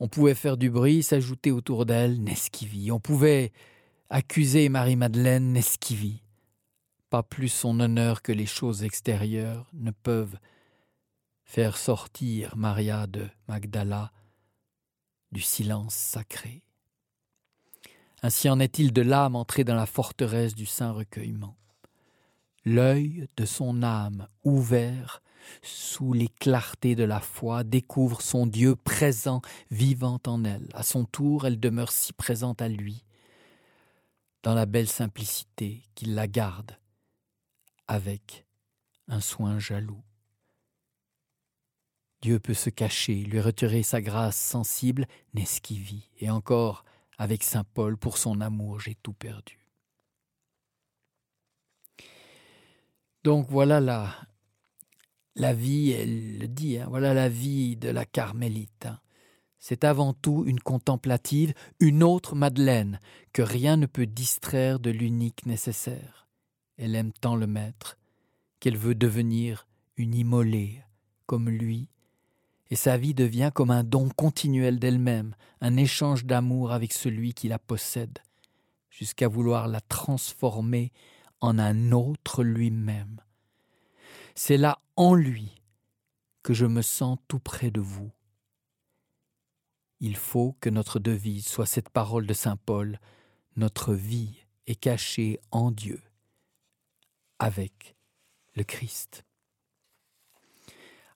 On 0.00 0.08
pouvait 0.08 0.34
faire 0.34 0.56
du 0.56 0.70
bruit, 0.70 1.02
s'ajouter 1.02 1.50
autour 1.50 1.84
d'elle 1.84 2.22
Nesquivi. 2.22 2.90
On 2.92 3.00
pouvait 3.00 3.52
accuser 4.10 4.68
Marie-Madeleine 4.68 5.52
Nesquivi. 5.52 6.22
Pas 7.10 7.22
plus 7.22 7.48
son 7.48 7.80
honneur 7.80 8.22
que 8.22 8.32
les 8.32 8.46
choses 8.46 8.84
extérieures 8.84 9.68
ne 9.72 9.90
peuvent 9.90 10.38
faire 11.44 11.76
sortir 11.76 12.56
Maria 12.56 13.06
de 13.06 13.26
Magdala 13.48 14.12
du 15.32 15.40
silence 15.40 15.94
sacré. 15.94 16.62
Ainsi 18.22 18.48
en 18.48 18.60
est-il 18.60 18.92
de 18.92 19.02
l'âme 19.02 19.36
entrée 19.36 19.64
dans 19.64 19.74
la 19.74 19.86
forteresse 19.86 20.54
du 20.54 20.66
saint 20.66 20.92
recueillement 20.92 21.56
l'œil 22.68 23.28
de 23.36 23.44
son 23.44 23.82
âme 23.82 24.28
ouvert 24.44 25.22
sous 25.62 26.12
les 26.12 26.28
clartés 26.28 26.94
de 26.94 27.04
la 27.04 27.20
foi 27.20 27.64
découvre 27.64 28.20
son 28.20 28.46
Dieu 28.46 28.76
présent, 28.76 29.40
vivant 29.70 30.20
en 30.26 30.44
elle. 30.44 30.68
À 30.74 30.82
son 30.82 31.04
tour, 31.04 31.46
elle 31.46 31.58
demeure 31.58 31.90
si 31.90 32.12
présente 32.12 32.60
à 32.60 32.68
lui, 32.68 33.04
dans 34.42 34.54
la 34.54 34.66
belle 34.66 34.88
simplicité 34.88 35.82
qu'il 35.94 36.14
la 36.14 36.28
garde, 36.28 36.76
avec 37.86 38.44
un 39.08 39.20
soin 39.20 39.58
jaloux. 39.58 40.02
Dieu 42.20 42.38
peut 42.38 42.54
se 42.54 42.68
cacher, 42.68 43.14
lui 43.14 43.40
retirer 43.40 43.82
sa 43.82 44.02
grâce 44.02 44.36
sensible, 44.36 45.06
n'est-ce 45.34 45.60
qui 45.60 45.78
vit, 45.78 46.10
et 46.18 46.28
encore, 46.30 46.84
avec 47.16 47.42
saint 47.44 47.64
Paul, 47.64 47.96
pour 47.96 48.18
son 48.18 48.40
amour, 48.40 48.80
j'ai 48.80 48.96
tout 48.96 49.12
perdu. 49.12 49.57
Donc 53.28 53.50
voilà 53.50 53.78
la, 53.78 54.10
la 55.36 55.52
vie, 55.52 55.90
elle 55.90 56.38
le 56.38 56.48
dit, 56.48 56.78
hein, 56.78 56.86
voilà 56.88 57.12
la 57.12 57.28
vie 57.28 57.76
de 57.76 57.90
la 57.90 58.06
carmélite. 58.06 58.86
Hein. 58.86 59.00
C'est 59.58 59.84
avant 59.84 60.14
tout 60.14 60.44
une 60.46 60.60
contemplative, 60.60 61.52
une 61.78 62.02
autre 62.02 62.34
Madeleine, 62.34 63.00
que 63.34 63.42
rien 63.42 63.76
ne 63.76 63.84
peut 63.84 64.06
distraire 64.06 64.80
de 64.80 64.88
l'unique 64.88 65.44
nécessaire. 65.44 66.26
Elle 66.78 66.94
aime 66.94 67.12
tant 67.12 67.36
le 67.36 67.46
maître 67.46 67.98
qu'elle 68.60 68.78
veut 68.78 68.94
devenir 68.94 69.68
une 69.98 70.14
immolée 70.14 70.80
comme 71.26 71.50
lui, 71.50 71.90
et 72.70 72.76
sa 72.76 72.96
vie 72.96 73.12
devient 73.12 73.50
comme 73.52 73.70
un 73.70 73.84
don 73.84 74.08
continuel 74.08 74.78
d'elle-même, 74.78 75.34
un 75.60 75.76
échange 75.76 76.24
d'amour 76.24 76.72
avec 76.72 76.94
celui 76.94 77.34
qui 77.34 77.48
la 77.48 77.58
possède, 77.58 78.20
jusqu'à 78.88 79.28
vouloir 79.28 79.68
la 79.68 79.82
transformer 79.82 80.92
en 81.40 81.58
un 81.58 81.92
autre 81.92 82.42
lui-même. 82.42 83.20
C'est 84.34 84.56
là 84.56 84.80
en 84.96 85.14
lui 85.14 85.62
que 86.42 86.54
je 86.54 86.66
me 86.66 86.82
sens 86.82 87.18
tout 87.28 87.38
près 87.38 87.70
de 87.70 87.80
vous. 87.80 88.10
Il 90.00 90.16
faut 90.16 90.56
que 90.60 90.70
notre 90.70 90.98
devise 90.98 91.46
soit 91.46 91.66
cette 91.66 91.88
parole 91.88 92.26
de 92.26 92.34
Saint 92.34 92.56
Paul, 92.56 93.00
notre 93.56 93.94
vie 93.94 94.44
est 94.66 94.76
cachée 94.76 95.40
en 95.50 95.70
Dieu, 95.72 96.00
avec 97.38 97.96
le 98.54 98.62
Christ. 98.62 99.24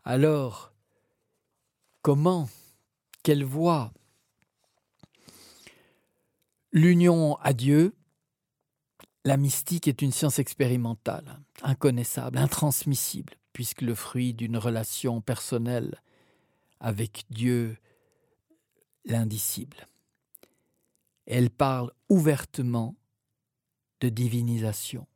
Alors, 0.04 0.72
comment, 2.02 2.48
quelle 3.22 3.44
voie 3.44 3.92
L'union 6.72 7.36
à 7.36 7.52
Dieu, 7.52 7.94
la 9.24 9.36
mystique 9.36 9.88
est 9.88 10.02
une 10.02 10.12
science 10.12 10.38
expérimentale, 10.38 11.40
inconnaissable, 11.62 12.38
intransmissible, 12.38 13.34
puisque 13.52 13.82
le 13.82 13.94
fruit 13.94 14.34
d'une 14.34 14.56
relation 14.56 15.20
personnelle 15.20 16.00
avec 16.80 17.24
Dieu, 17.30 17.78
l'indicible. 19.04 19.86
Elle 21.26 21.50
parle 21.50 21.92
ouvertement 22.08 22.96
de 24.00 24.08
divinisation. 24.08 25.06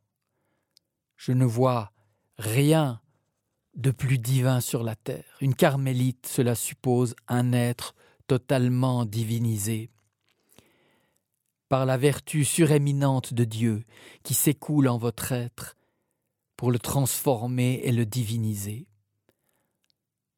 Je 1.17 1.33
ne 1.33 1.45
vois 1.45 1.91
rien 2.37 3.01
de 3.75 3.91
plus 3.91 4.17
divin 4.17 4.61
sur 4.61 4.83
la 4.83 4.95
terre. 4.95 5.37
Une 5.41 5.55
carmélite, 5.55 6.27
cela 6.27 6.55
suppose 6.55 7.15
un 7.27 7.51
être 7.51 7.93
totalement 8.27 9.05
divinisé, 9.05 9.89
par 11.69 11.85
la 11.85 11.97
vertu 11.97 12.45
suréminente 12.45 13.33
de 13.33 13.43
Dieu 13.43 13.83
qui 14.23 14.33
s'écoule 14.33 14.87
en 14.87 14.97
votre 14.97 15.31
être 15.31 15.75
pour 16.55 16.71
le 16.71 16.79
transformer 16.79 17.81
et 17.83 17.91
le 17.91 18.05
diviniser. 18.05 18.87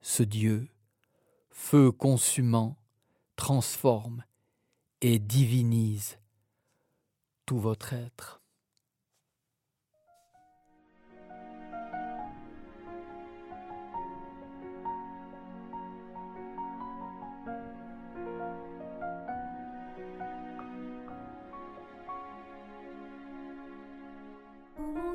ce 0.02 0.24
Dieu, 0.24 0.70
feu 1.50 1.92
consumant, 1.92 2.78
transforme 3.36 4.24
et 5.02 5.20
divinise 5.20 6.18
tout 7.46 7.60
votre 7.60 7.94
être. 7.94 8.38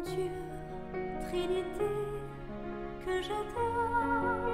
Dieu, 0.04 0.30
Trinité, 1.28 1.90
que 3.04 3.22
j'adore. 3.22 4.48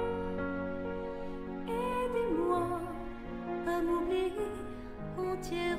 Aidez-moi 1.67 2.79
à 3.67 3.81
m'oublier 3.81 4.31
entier 5.17 5.70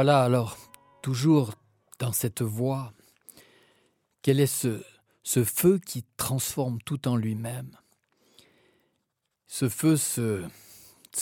Voilà 0.00 0.22
alors, 0.22 0.56
toujours 1.02 1.54
dans 1.98 2.12
cette 2.12 2.42
voie, 2.42 2.92
quel 4.22 4.38
est 4.38 4.46
ce, 4.46 4.84
feu 5.24 5.80
qui 5.80 6.04
transforme 6.16 6.80
tout 6.82 7.08
en 7.08 7.16
lui-même? 7.16 7.76
Ce 9.48 9.68
feu 9.68 9.96
se 9.96 10.48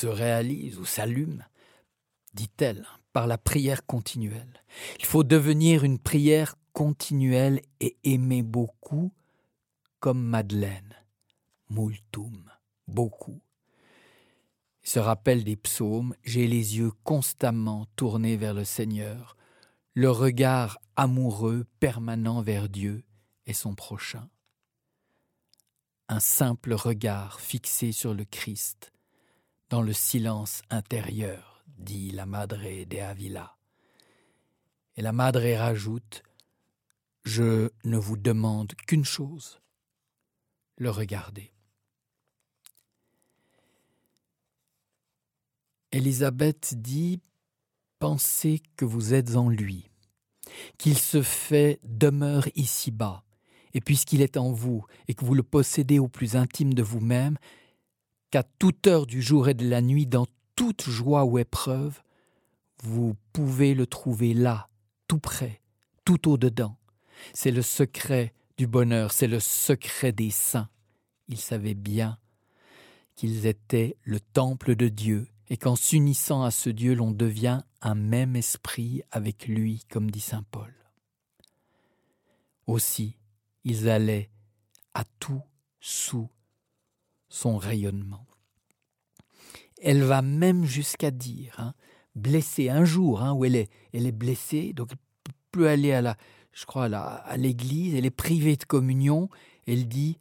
réalise 0.02 0.76
ou 0.76 0.84
s'allume, 0.84 1.42
dit-elle, 2.34 2.86
par 3.14 3.26
la 3.26 3.38
prière 3.38 3.86
continuelle. 3.86 4.62
Il 4.98 5.06
faut 5.06 5.24
devenir 5.24 5.82
une 5.82 5.98
prière 5.98 6.56
continuelle 6.74 7.62
et 7.80 7.96
aimer 8.04 8.42
beaucoup 8.42 9.10
comme 10.00 10.22
Madeleine. 10.22 10.94
Multum, 11.70 12.52
beaucoup 12.86 13.40
se 14.86 15.00
rappelle 15.00 15.42
des 15.42 15.56
psaumes, 15.56 16.14
j'ai 16.22 16.46
les 16.46 16.78
yeux 16.78 16.92
constamment 17.02 17.86
tournés 17.96 18.36
vers 18.36 18.54
le 18.54 18.64
Seigneur, 18.64 19.36
le 19.94 20.10
regard 20.10 20.78
amoureux 20.94 21.66
permanent 21.80 22.40
vers 22.40 22.68
Dieu 22.68 23.02
et 23.46 23.52
son 23.52 23.74
prochain. 23.74 24.28
Un 26.08 26.20
simple 26.20 26.72
regard 26.72 27.40
fixé 27.40 27.90
sur 27.90 28.14
le 28.14 28.24
Christ, 28.24 28.92
dans 29.70 29.82
le 29.82 29.92
silence 29.92 30.62
intérieur, 30.70 31.64
dit 31.78 32.12
la 32.12 32.24
Madre 32.24 32.84
de 32.84 32.98
Avila. 32.98 33.56
Et 34.94 35.02
la 35.02 35.12
Madre 35.12 35.52
rajoute 35.58 36.22
Je 37.24 37.70
ne 37.82 37.98
vous 37.98 38.16
demande 38.16 38.72
qu'une 38.86 39.04
chose, 39.04 39.60
le 40.78 40.90
regarder. 40.90 41.55
Élisabeth 45.96 46.74
dit 46.76 47.22
Pensez 48.00 48.60
que 48.76 48.84
vous 48.84 49.14
êtes 49.14 49.34
en 49.34 49.48
lui, 49.48 49.88
qu'il 50.76 50.98
se 50.98 51.22
fait 51.22 51.80
demeure 51.84 52.46
ici-bas, 52.54 53.24
et 53.72 53.80
puisqu'il 53.80 54.20
est 54.20 54.36
en 54.36 54.52
vous, 54.52 54.84
et 55.08 55.14
que 55.14 55.24
vous 55.24 55.34
le 55.34 55.42
possédez 55.42 55.98
au 55.98 56.06
plus 56.06 56.36
intime 56.36 56.74
de 56.74 56.82
vous-même, 56.82 57.38
qu'à 58.30 58.42
toute 58.58 58.86
heure 58.86 59.06
du 59.06 59.22
jour 59.22 59.48
et 59.48 59.54
de 59.54 59.66
la 59.66 59.80
nuit, 59.80 60.06
dans 60.06 60.26
toute 60.54 60.82
joie 60.82 61.24
ou 61.24 61.38
épreuve, 61.38 62.02
vous 62.82 63.16
pouvez 63.32 63.72
le 63.72 63.86
trouver 63.86 64.34
là, 64.34 64.68
tout 65.08 65.18
près, 65.18 65.62
tout 66.04 66.30
au-dedans. 66.30 66.76
C'est 67.32 67.50
le 67.50 67.62
secret 67.62 68.34
du 68.58 68.66
bonheur, 68.66 69.12
c'est 69.12 69.28
le 69.28 69.40
secret 69.40 70.12
des 70.12 70.30
saints. 70.30 70.68
Ils 71.28 71.40
savaient 71.40 71.72
bien 71.72 72.18
qu'ils 73.14 73.46
étaient 73.46 73.96
le 74.02 74.20
temple 74.20 74.76
de 74.76 74.88
Dieu 74.88 75.26
et 75.48 75.56
qu'en 75.56 75.76
s'unissant 75.76 76.42
à 76.42 76.50
ce 76.50 76.70
Dieu, 76.70 76.94
l'on 76.94 77.12
devient 77.12 77.62
un 77.80 77.94
même 77.94 78.36
esprit 78.36 79.02
avec 79.10 79.46
lui, 79.46 79.84
comme 79.90 80.10
dit 80.10 80.20
Saint 80.20 80.44
Paul. 80.50 80.74
Aussi, 82.66 83.16
ils 83.64 83.88
allaient 83.88 84.30
à 84.94 85.04
tout 85.20 85.42
sous 85.80 86.28
son 87.28 87.58
rayonnement. 87.58 88.26
Elle 89.80 90.02
va 90.02 90.22
même 90.22 90.64
jusqu'à 90.64 91.10
dire, 91.10 91.54
hein, 91.58 91.74
blessée 92.14 92.70
un 92.70 92.84
jour 92.84 93.22
hein, 93.22 93.32
où 93.34 93.44
elle 93.44 93.56
est, 93.56 94.12
blessée, 94.12 94.72
donc 94.72 94.90
elle 94.92 95.32
peut 95.52 95.68
aller 95.68 95.92
à 95.92 96.00
la, 96.00 96.16
je 96.52 96.64
crois, 96.64 96.86
à 96.86 97.36
l'église, 97.36 97.94
elle 97.94 98.06
est 98.06 98.10
privée 98.10 98.56
de 98.56 98.64
communion. 98.64 99.28
Elle 99.66 99.86
dit, 99.86 100.18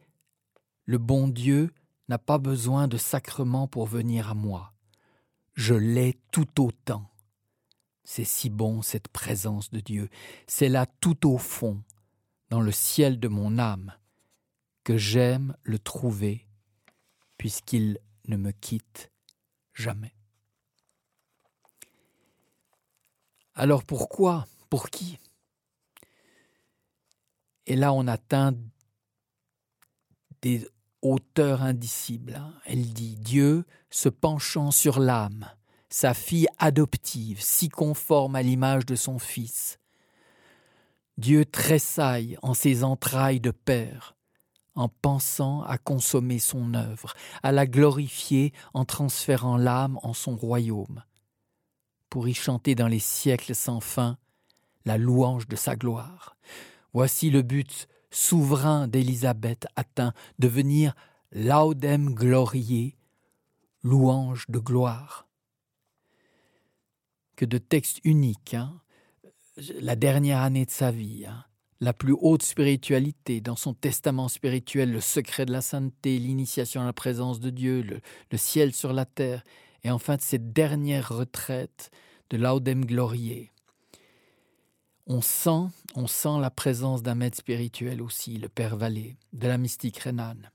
le 0.84 0.98
bon 0.98 1.26
Dieu 1.26 1.72
n'a 2.08 2.18
pas 2.18 2.38
besoin 2.38 2.86
de 2.86 2.96
sacrement 2.96 3.66
pour 3.66 3.86
venir 3.86 4.30
à 4.30 4.34
moi 4.34 4.75
je 5.56 5.74
l'ai 5.74 6.18
tout 6.30 6.62
autant. 6.62 7.10
C'est 8.04 8.24
si 8.24 8.50
bon 8.50 8.82
cette 8.82 9.08
présence 9.08 9.70
de 9.70 9.80
Dieu, 9.80 10.08
c'est 10.46 10.68
là 10.68 10.86
tout 10.86 11.28
au 11.28 11.38
fond, 11.38 11.82
dans 12.50 12.60
le 12.60 12.70
ciel 12.70 13.18
de 13.18 13.26
mon 13.26 13.58
âme, 13.58 13.92
que 14.84 14.96
j'aime 14.96 15.56
le 15.62 15.80
trouver, 15.80 16.46
puisqu'il 17.36 17.98
ne 18.28 18.36
me 18.36 18.52
quitte 18.52 19.10
jamais. 19.74 20.14
Alors 23.54 23.82
pourquoi? 23.84 24.46
Pour 24.70 24.90
qui? 24.90 25.18
Et 27.66 27.74
là, 27.74 27.92
on 27.92 28.06
atteint 28.06 28.54
des 30.42 30.68
hauteurs 31.12 31.62
indicibles. 31.62 32.40
Elle 32.64 32.92
dit 32.92 33.16
Dieu 33.16 33.64
se 33.90 34.08
penchant 34.08 34.70
sur 34.70 34.98
l'âme, 34.98 35.46
sa 35.88 36.14
fille 36.14 36.48
adoptive, 36.58 37.40
si 37.40 37.68
conforme 37.68 38.36
à 38.36 38.42
l'image 38.42 38.86
de 38.86 38.96
son 38.96 39.18
Fils. 39.18 39.78
Dieu 41.18 41.44
tressaille 41.44 42.36
en 42.42 42.52
ses 42.52 42.84
entrailles 42.84 43.40
de 43.40 43.50
père, 43.50 44.16
en 44.74 44.88
pensant 44.88 45.62
à 45.62 45.78
consommer 45.78 46.38
son 46.38 46.74
œuvre, 46.74 47.14
à 47.42 47.52
la 47.52 47.66
glorifier 47.66 48.52
en 48.74 48.84
transférant 48.84 49.56
l'âme 49.56 49.98
en 50.02 50.12
son 50.12 50.36
royaume, 50.36 51.02
pour 52.10 52.28
y 52.28 52.34
chanter 52.34 52.74
dans 52.74 52.88
les 52.88 52.98
siècles 52.98 53.54
sans 53.54 53.80
fin 53.80 54.18
la 54.84 54.98
louange 54.98 55.48
de 55.48 55.56
sa 55.56 55.74
gloire. 55.74 56.36
Voici 56.92 57.30
le 57.30 57.42
but 57.42 57.88
souverain 58.16 58.88
d'Élisabeth 58.88 59.66
atteint, 59.76 60.12
devenir 60.38 60.94
laudem 61.32 62.14
gloriae, 62.14 62.94
louange 63.82 64.46
de 64.48 64.58
gloire. 64.58 65.26
Que 67.36 67.44
de 67.44 67.58
textes 67.58 68.00
uniques, 68.04 68.54
hein. 68.54 68.80
la 69.80 69.96
dernière 69.96 70.40
année 70.40 70.64
de 70.64 70.70
sa 70.70 70.90
vie, 70.90 71.26
hein 71.26 71.44
la 71.80 71.92
plus 71.92 72.14
haute 72.18 72.42
spiritualité, 72.42 73.40
dans 73.40 73.56
son 73.56 73.74
testament 73.74 74.28
spirituel, 74.28 74.92
le 74.92 75.00
secret 75.00 75.44
de 75.44 75.52
la 75.52 75.60
sainteté, 75.60 76.18
l'initiation 76.18 76.80
à 76.80 76.84
la 76.84 76.92
présence 76.92 77.40
de 77.40 77.50
Dieu, 77.50 77.82
le, 77.82 78.38
ciel 78.38 78.72
sur 78.72 78.92
la 78.92 79.04
terre, 79.04 79.44
et 79.84 79.90
enfin 79.90 80.16
de 80.16 80.22
cette 80.22 80.52
dernière 80.52 81.10
retraite 81.10 81.90
de 82.30 82.38
Laudem 82.38 82.84
Gloriae. 82.84 83.50
On 85.06 85.20
sent, 85.20 85.68
on 85.94 86.06
sent 86.06 86.40
la 86.40 86.50
présence 86.50 87.02
d'un 87.02 87.14
maître 87.14 87.38
spirituel 87.38 88.02
aussi, 88.02 88.38
le 88.38 88.48
Père 88.48 88.76
Vallée, 88.76 89.16
de 89.32 89.46
la 89.46 89.56
mystique 89.56 89.98
rhénane, 89.98 90.50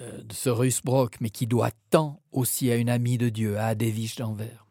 euh, 0.00 0.22
de 0.22 0.32
ce 0.32 0.48
Rusbrock, 0.48 1.20
mais 1.20 1.30
qui 1.30 1.46
doit 1.46 1.72
tant 1.90 2.22
aussi 2.32 2.70
à 2.70 2.76
une 2.76 2.88
amie 2.88 3.18
de 3.18 3.28
Dieu, 3.28 3.58
à 3.58 3.66
Adévige 3.66 4.16
d'Anvers. 4.16 4.66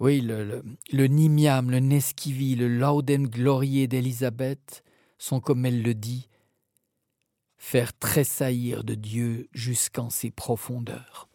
Oui, 0.00 0.20
le, 0.20 0.62
Nimiam, 0.92 1.70
le 1.72 1.80
Nesquivi, 1.80 2.54
le 2.54 2.68
Laudem 2.68 3.26
Glorier 3.26 3.88
d'Élisabeth 3.88 4.84
sont, 5.18 5.40
comme 5.40 5.66
elle 5.66 5.82
le 5.82 5.94
dit, 5.94 6.28
faire 7.56 7.92
tressaillir 7.98 8.84
de 8.84 8.94
Dieu 8.94 9.48
jusqu'en 9.52 10.08
ses 10.08 10.30
profondeurs. 10.30 11.28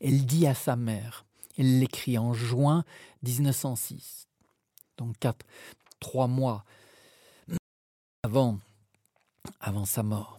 Elle 0.00 0.26
dit 0.26 0.46
à 0.46 0.54
sa 0.54 0.76
mère, 0.76 1.25
elle 1.56 1.78
l'écrit 1.78 2.18
en 2.18 2.32
juin 2.32 2.84
1906, 3.22 4.28
donc 4.98 5.18
quatre, 5.18 5.46
trois 6.00 6.26
mois 6.26 6.64
avant, 8.22 8.58
avant 9.60 9.84
sa 9.84 10.02
mort. 10.02 10.38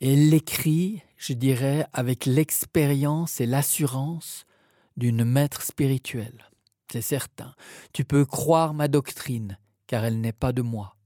elle 0.00 0.30
l'écrit, 0.30 1.02
je 1.16 1.32
dirais, 1.32 1.86
avec 1.92 2.26
l'expérience 2.26 3.40
et 3.40 3.46
l'assurance 3.46 4.46
d'une 4.96 5.24
maître 5.24 5.62
spirituelle. 5.62 6.50
C'est 6.90 7.02
certain. 7.02 7.54
Tu 7.92 8.04
peux 8.04 8.24
croire 8.24 8.74
ma 8.74 8.88
doctrine, 8.88 9.58
car 9.86 10.04
elle 10.04 10.20
n'est 10.20 10.32
pas 10.32 10.52
de 10.52 10.62
moi. 10.62 10.96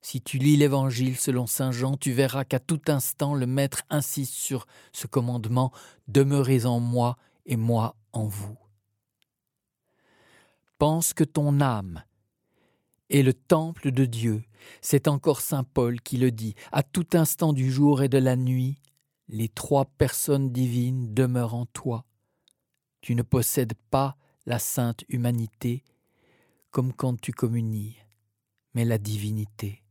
Si 0.00 0.20
tu 0.20 0.38
lis 0.38 0.56
l'Évangile 0.56 1.16
selon 1.16 1.46
Saint 1.46 1.70
Jean, 1.70 1.96
tu 1.96 2.12
verras 2.12 2.44
qu'à 2.44 2.58
tout 2.58 2.80
instant 2.88 3.34
le 3.34 3.46
Maître 3.46 3.82
insiste 3.88 4.34
sur 4.34 4.66
ce 4.92 5.06
commandement 5.06 5.70
Demeurez 6.08 6.66
en 6.66 6.80
moi 6.80 7.16
et 7.46 7.56
moi 7.56 7.96
en 8.12 8.26
vous. 8.26 8.58
Pense 10.78 11.14
que 11.14 11.24
ton 11.24 11.60
âme 11.60 12.02
est 13.10 13.22
le 13.22 13.34
temple 13.34 13.90
de 13.90 14.04
Dieu. 14.04 14.42
C'est 14.80 15.08
encore 15.08 15.40
Saint 15.40 15.64
Paul 15.64 16.00
qui 16.00 16.16
le 16.16 16.30
dit. 16.30 16.54
À 16.72 16.82
tout 16.82 17.06
instant 17.14 17.52
du 17.52 17.70
jour 17.70 18.02
et 18.02 18.08
de 18.08 18.18
la 18.18 18.36
nuit, 18.36 18.78
les 19.28 19.48
trois 19.48 19.84
personnes 19.84 20.50
divines 20.50 21.14
demeurent 21.14 21.54
en 21.54 21.66
toi. 21.66 22.04
Tu 23.00 23.14
ne 23.14 23.22
possèdes 23.22 23.74
pas 23.90 24.16
la 24.46 24.58
sainte 24.58 25.04
humanité 25.08 25.84
comme 26.70 26.92
quand 26.92 27.20
tu 27.20 27.32
communies, 27.32 27.96
mais 28.74 28.84
la 28.84 28.98
divinité. 28.98 29.82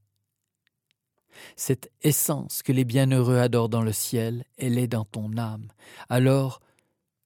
Cette 1.56 1.92
essence 2.02 2.64
que 2.64 2.72
les 2.72 2.84
bienheureux 2.84 3.38
adorent 3.38 3.70
dans 3.70 3.84
le 3.84 3.94
ciel, 3.94 4.44
elle 4.58 4.78
est 4.78 4.88
dans 4.88 5.06
ton 5.06 5.38
âme. 5.38 5.68
Alors, 6.10 6.60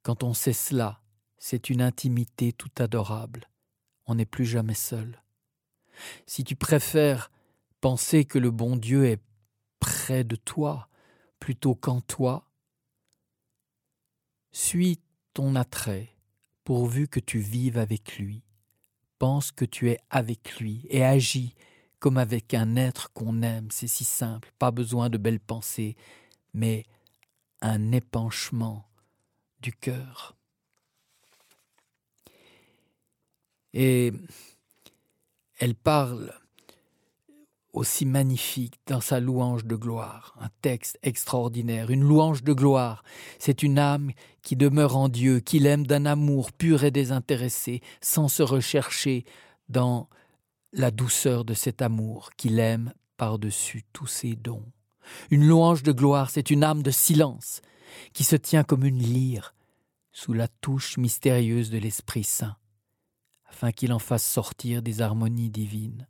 quand 0.06 0.22
on 0.22 0.36
sait 0.36 0.54
cela, 0.54 1.02
c'est 1.40 1.72
une 1.72 1.82
intimité 1.82 2.54
tout 2.54 2.70
adorable. 2.78 3.50
On 4.06 4.14
n'est 4.14 4.28
plus 4.28 4.46
jamais 4.46 4.76
seul. 4.76 5.20
Si 6.28 6.44
tu 6.44 6.56
préfères 6.56 7.32
penser 7.82 8.24
que 8.24 8.38
le 8.38 8.52
bon 8.52 8.76
Dieu 8.76 9.06
est 9.06 9.20
près 9.80 10.24
de 10.24 10.36
toi 10.36 10.90
plutôt 11.40 11.74
qu'en 11.74 12.02
toi, 12.02 12.48
suis 14.52 15.00
ton 15.34 15.56
attrait, 15.56 16.16
pourvu 16.66 17.08
que 17.08 17.20
tu 17.20 17.40
vives 17.40 17.80
avec 17.80 18.20
lui. 18.20 18.44
Pense 19.18 19.52
que 19.52 19.66
tu 19.66 19.90
es 19.90 19.98
avec 20.12 20.60
lui 20.60 20.86
et 20.90 21.04
agis 21.04 21.56
comme 21.98 22.18
avec 22.18 22.54
un 22.54 22.76
être 22.76 23.12
qu'on 23.14 23.42
aime, 23.42 23.72
c'est 23.72 23.88
si 23.88 24.04
simple, 24.04 24.54
pas 24.60 24.70
besoin 24.70 25.10
de 25.10 25.18
belles 25.18 25.40
pensées, 25.40 25.96
mais 26.54 26.86
un 27.62 27.92
épanchement 27.92 28.86
du 29.66 29.74
cœur. 29.74 30.36
Et 33.74 34.14
elle 35.58 35.74
parle 35.74 36.32
aussi 37.74 38.06
magnifique 38.06 38.76
dans 38.86 39.02
sa 39.02 39.20
louange 39.20 39.66
de 39.66 39.76
gloire, 39.76 40.36
un 40.40 40.50
texte 40.62 41.00
extraordinaire, 41.02 41.90
une 41.90 42.04
louange 42.04 42.44
de 42.44 42.54
gloire. 42.54 43.04
C'est 43.40 43.64
une 43.64 43.80
âme 43.80 44.12
qui 44.44 44.56
demeure 44.56 44.96
en 44.96 45.10
Dieu, 45.10 45.40
qui 45.40 45.58
l'aime 45.58 45.88
d'un 45.88 46.06
amour 46.06 46.52
pur 46.52 46.84
et 46.84 46.92
désintéressé, 46.92 47.82
sans 48.02 48.28
se 48.28 48.44
rechercher 48.44 49.26
dans 49.68 50.08
la 50.74 50.92
douceur 50.92 51.44
de 51.44 51.56
cet 51.56 51.82
amour, 51.82 52.30
qui 52.38 52.50
l'aime 52.50 52.94
par-dessus 53.18 53.84
tous 53.94 54.08
ses 54.08 54.36
dons. 54.36 54.72
Une 55.32 55.48
louange 55.48 55.82
de 55.82 55.92
gloire, 55.92 56.30
c'est 56.30 56.52
une 56.52 56.64
âme 56.64 56.84
de 56.84 56.92
silence, 56.92 57.62
qui 58.14 58.24
se 58.24 58.36
tient 58.36 58.64
comme 58.64 58.86
une 58.86 59.02
lyre 59.02 59.55
sous 60.16 60.32
la 60.32 60.48
touche 60.48 60.98
mystérieuse 60.98 61.70
de 61.70 61.78
l'Esprit 61.78 62.24
Saint, 62.24 62.56
afin 63.50 63.74
qu'il 63.74 63.92
en 63.92 64.00
fasse 64.00 64.26
sortir 64.26 64.82
des 64.82 65.02
harmonies 65.02 65.50
divines. 65.50 66.08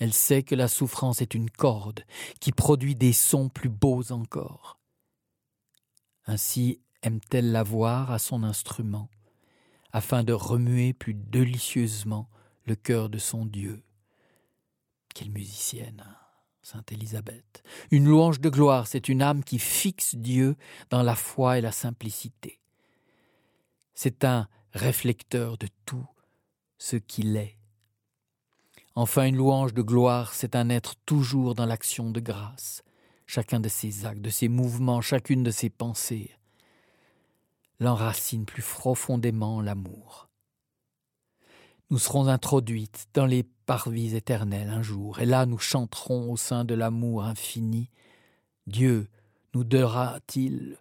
Elle 0.00 0.12
sait 0.12 0.42
que 0.42 0.56
la 0.56 0.66
souffrance 0.66 1.22
est 1.22 1.36
une 1.36 1.48
corde 1.48 2.04
qui 2.40 2.50
produit 2.50 2.96
des 2.96 3.12
sons 3.12 3.48
plus 3.48 3.68
beaux 3.68 4.10
encore. 4.10 4.80
Ainsi 6.26 6.80
aime-t-elle 7.02 7.52
la 7.52 7.62
voir 7.62 8.10
à 8.10 8.18
son 8.18 8.42
instrument, 8.42 9.08
afin 9.92 10.24
de 10.24 10.32
remuer 10.32 10.92
plus 10.92 11.14
délicieusement 11.14 12.28
le 12.64 12.74
cœur 12.74 13.08
de 13.08 13.18
son 13.18 13.46
Dieu. 13.46 13.84
Quelle 15.14 15.30
musicienne, 15.30 16.04
Sainte 16.60 16.90
Élisabeth. 16.90 17.62
Une 17.92 18.08
louange 18.08 18.40
de 18.40 18.50
gloire, 18.50 18.88
c'est 18.88 19.08
une 19.08 19.22
âme 19.22 19.44
qui 19.44 19.60
fixe 19.60 20.16
Dieu 20.16 20.56
dans 20.90 21.04
la 21.04 21.14
foi 21.14 21.58
et 21.58 21.60
la 21.60 21.72
simplicité. 21.72 22.61
C'est 23.94 24.24
un 24.24 24.48
réflecteur 24.72 25.58
de 25.58 25.68
tout 25.84 26.06
ce 26.78 26.96
qu'il 26.96 27.36
est 27.36 27.58
Enfin, 28.94 29.24
une 29.24 29.36
louange 29.36 29.72
de 29.72 29.80
gloire, 29.80 30.34
c'est 30.34 30.54
un 30.54 30.68
être 30.68 30.96
toujours 31.06 31.54
dans 31.54 31.64
l'action 31.64 32.10
de 32.10 32.20
grâce, 32.20 32.82
chacun 33.26 33.58
de 33.58 33.68
ses 33.68 34.04
actes, 34.04 34.20
de 34.20 34.28
ses 34.28 34.48
mouvements, 34.48 35.00
chacune 35.00 35.42
de 35.42 35.50
ses 35.50 35.70
pensées. 35.70 36.30
L'enracine 37.80 38.44
plus 38.44 38.62
profondément 38.62 39.62
l'amour. 39.62 40.28
Nous 41.88 41.98
serons 41.98 42.28
introduites 42.28 43.06
dans 43.14 43.26
les 43.26 43.44
parvis 43.64 44.14
éternels 44.14 44.68
un 44.68 44.82
jour, 44.82 45.20
et 45.20 45.26
là 45.26 45.46
nous 45.46 45.58
chanterons 45.58 46.30
au 46.30 46.36
sein 46.36 46.64
de 46.64 46.74
l'amour 46.74 47.24
infini. 47.24 47.88
Dieu 48.66 49.08
nous 49.54 49.64
donnera-t-il 49.64 50.76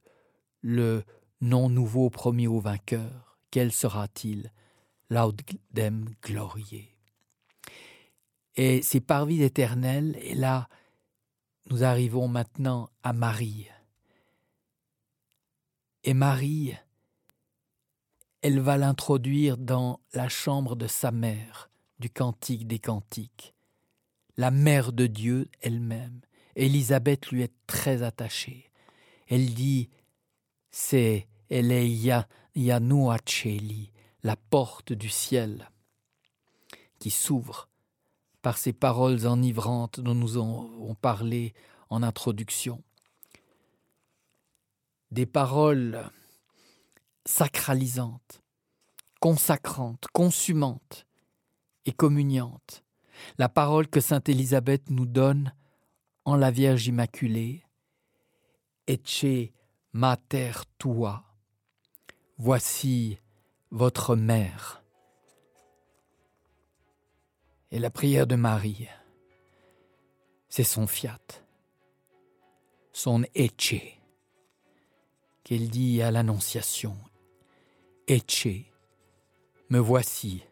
le 0.61 1.03
nom 1.41 1.69
nouveau 1.69 2.09
promis 2.09 2.47
au 2.47 2.59
vainqueur 2.59 3.37
Quel 3.49 3.71
sera-t-il? 3.71 4.51
Laudem 5.09 6.09
glorieux. 6.21 6.85
Et 8.55 8.81
c'est 8.81 9.01
par 9.01 9.25
vie 9.25 9.43
éternelle. 9.43 10.17
Et 10.21 10.35
là, 10.35 10.69
nous 11.69 11.83
arrivons 11.83 12.27
maintenant 12.27 12.89
à 13.03 13.11
Marie. 13.13 13.67
Et 16.03 16.13
Marie, 16.13 16.75
elle 18.41 18.59
va 18.59 18.77
l'introduire 18.77 19.57
dans 19.57 19.99
la 20.13 20.29
chambre 20.29 20.75
de 20.75 20.87
sa 20.87 21.11
mère, 21.11 21.69
du 21.99 22.09
Cantique 22.09 22.67
des 22.67 22.79
Cantiques, 22.79 23.53
la 24.37 24.49
mère 24.49 24.93
de 24.93 25.05
Dieu 25.05 25.49
elle-même. 25.61 26.21
Élisabeth 26.55 27.27
lui 27.27 27.43
est 27.43 27.53
très 27.67 28.01
attachée. 28.01 28.71
Elle 29.27 29.53
dit 29.53 29.89
C'est 30.71 31.27
Eleia 31.51 32.29
Yanuacheli, 32.55 33.91
la 34.23 34.37
porte 34.37 34.93
du 34.93 35.09
ciel, 35.09 35.69
qui 36.97 37.09
s'ouvre 37.09 37.67
par 38.41 38.57
ces 38.57 38.71
paroles 38.71 39.27
enivrantes 39.27 39.99
dont 39.99 40.15
nous 40.15 40.37
avons 40.37 40.95
parlé 40.95 41.53
en 41.89 42.03
introduction. 42.03 42.81
Des 45.11 45.25
paroles 45.25 46.09
sacralisantes, 47.25 48.41
consacrantes, 49.19 50.07
consumantes 50.13 51.05
et 51.85 51.91
communiantes. 51.91 52.85
La 53.37 53.49
parole 53.49 53.89
que 53.89 53.99
Sainte 53.99 54.29
Élisabeth 54.29 54.89
nous 54.89 55.05
donne 55.05 55.53
en 56.23 56.37
la 56.37 56.49
Vierge 56.49 56.87
Immaculée, 56.87 57.65
Ecce 58.87 59.51
mater 59.91 60.53
tua, 60.77 61.30
voici 62.43 63.19
votre 63.69 64.15
mère. 64.15 64.83
Et 67.69 67.77
la 67.77 67.91
prière 67.91 68.25
de 68.25 68.35
Marie, 68.35 68.87
c'est 70.49 70.63
son 70.63 70.87
fiat, 70.87 71.21
son 72.93 73.21
Ecce, 73.35 73.75
qu'elle 75.43 75.69
dit 75.69 76.01
à 76.01 76.09
l'Annonciation. 76.09 76.97
Ecce, 78.09 78.65
me 79.69 79.77
voici. 79.77 80.43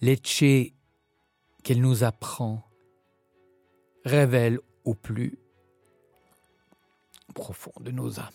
L'Ecce 0.00 0.72
qu'elle 1.62 1.80
nous 1.80 2.02
apprend 2.02 2.68
révèle 4.04 4.58
au 4.84 4.94
plus 4.94 5.38
profond 7.34 7.72
de 7.78 7.92
nos 7.92 8.18
âmes. 8.18 8.32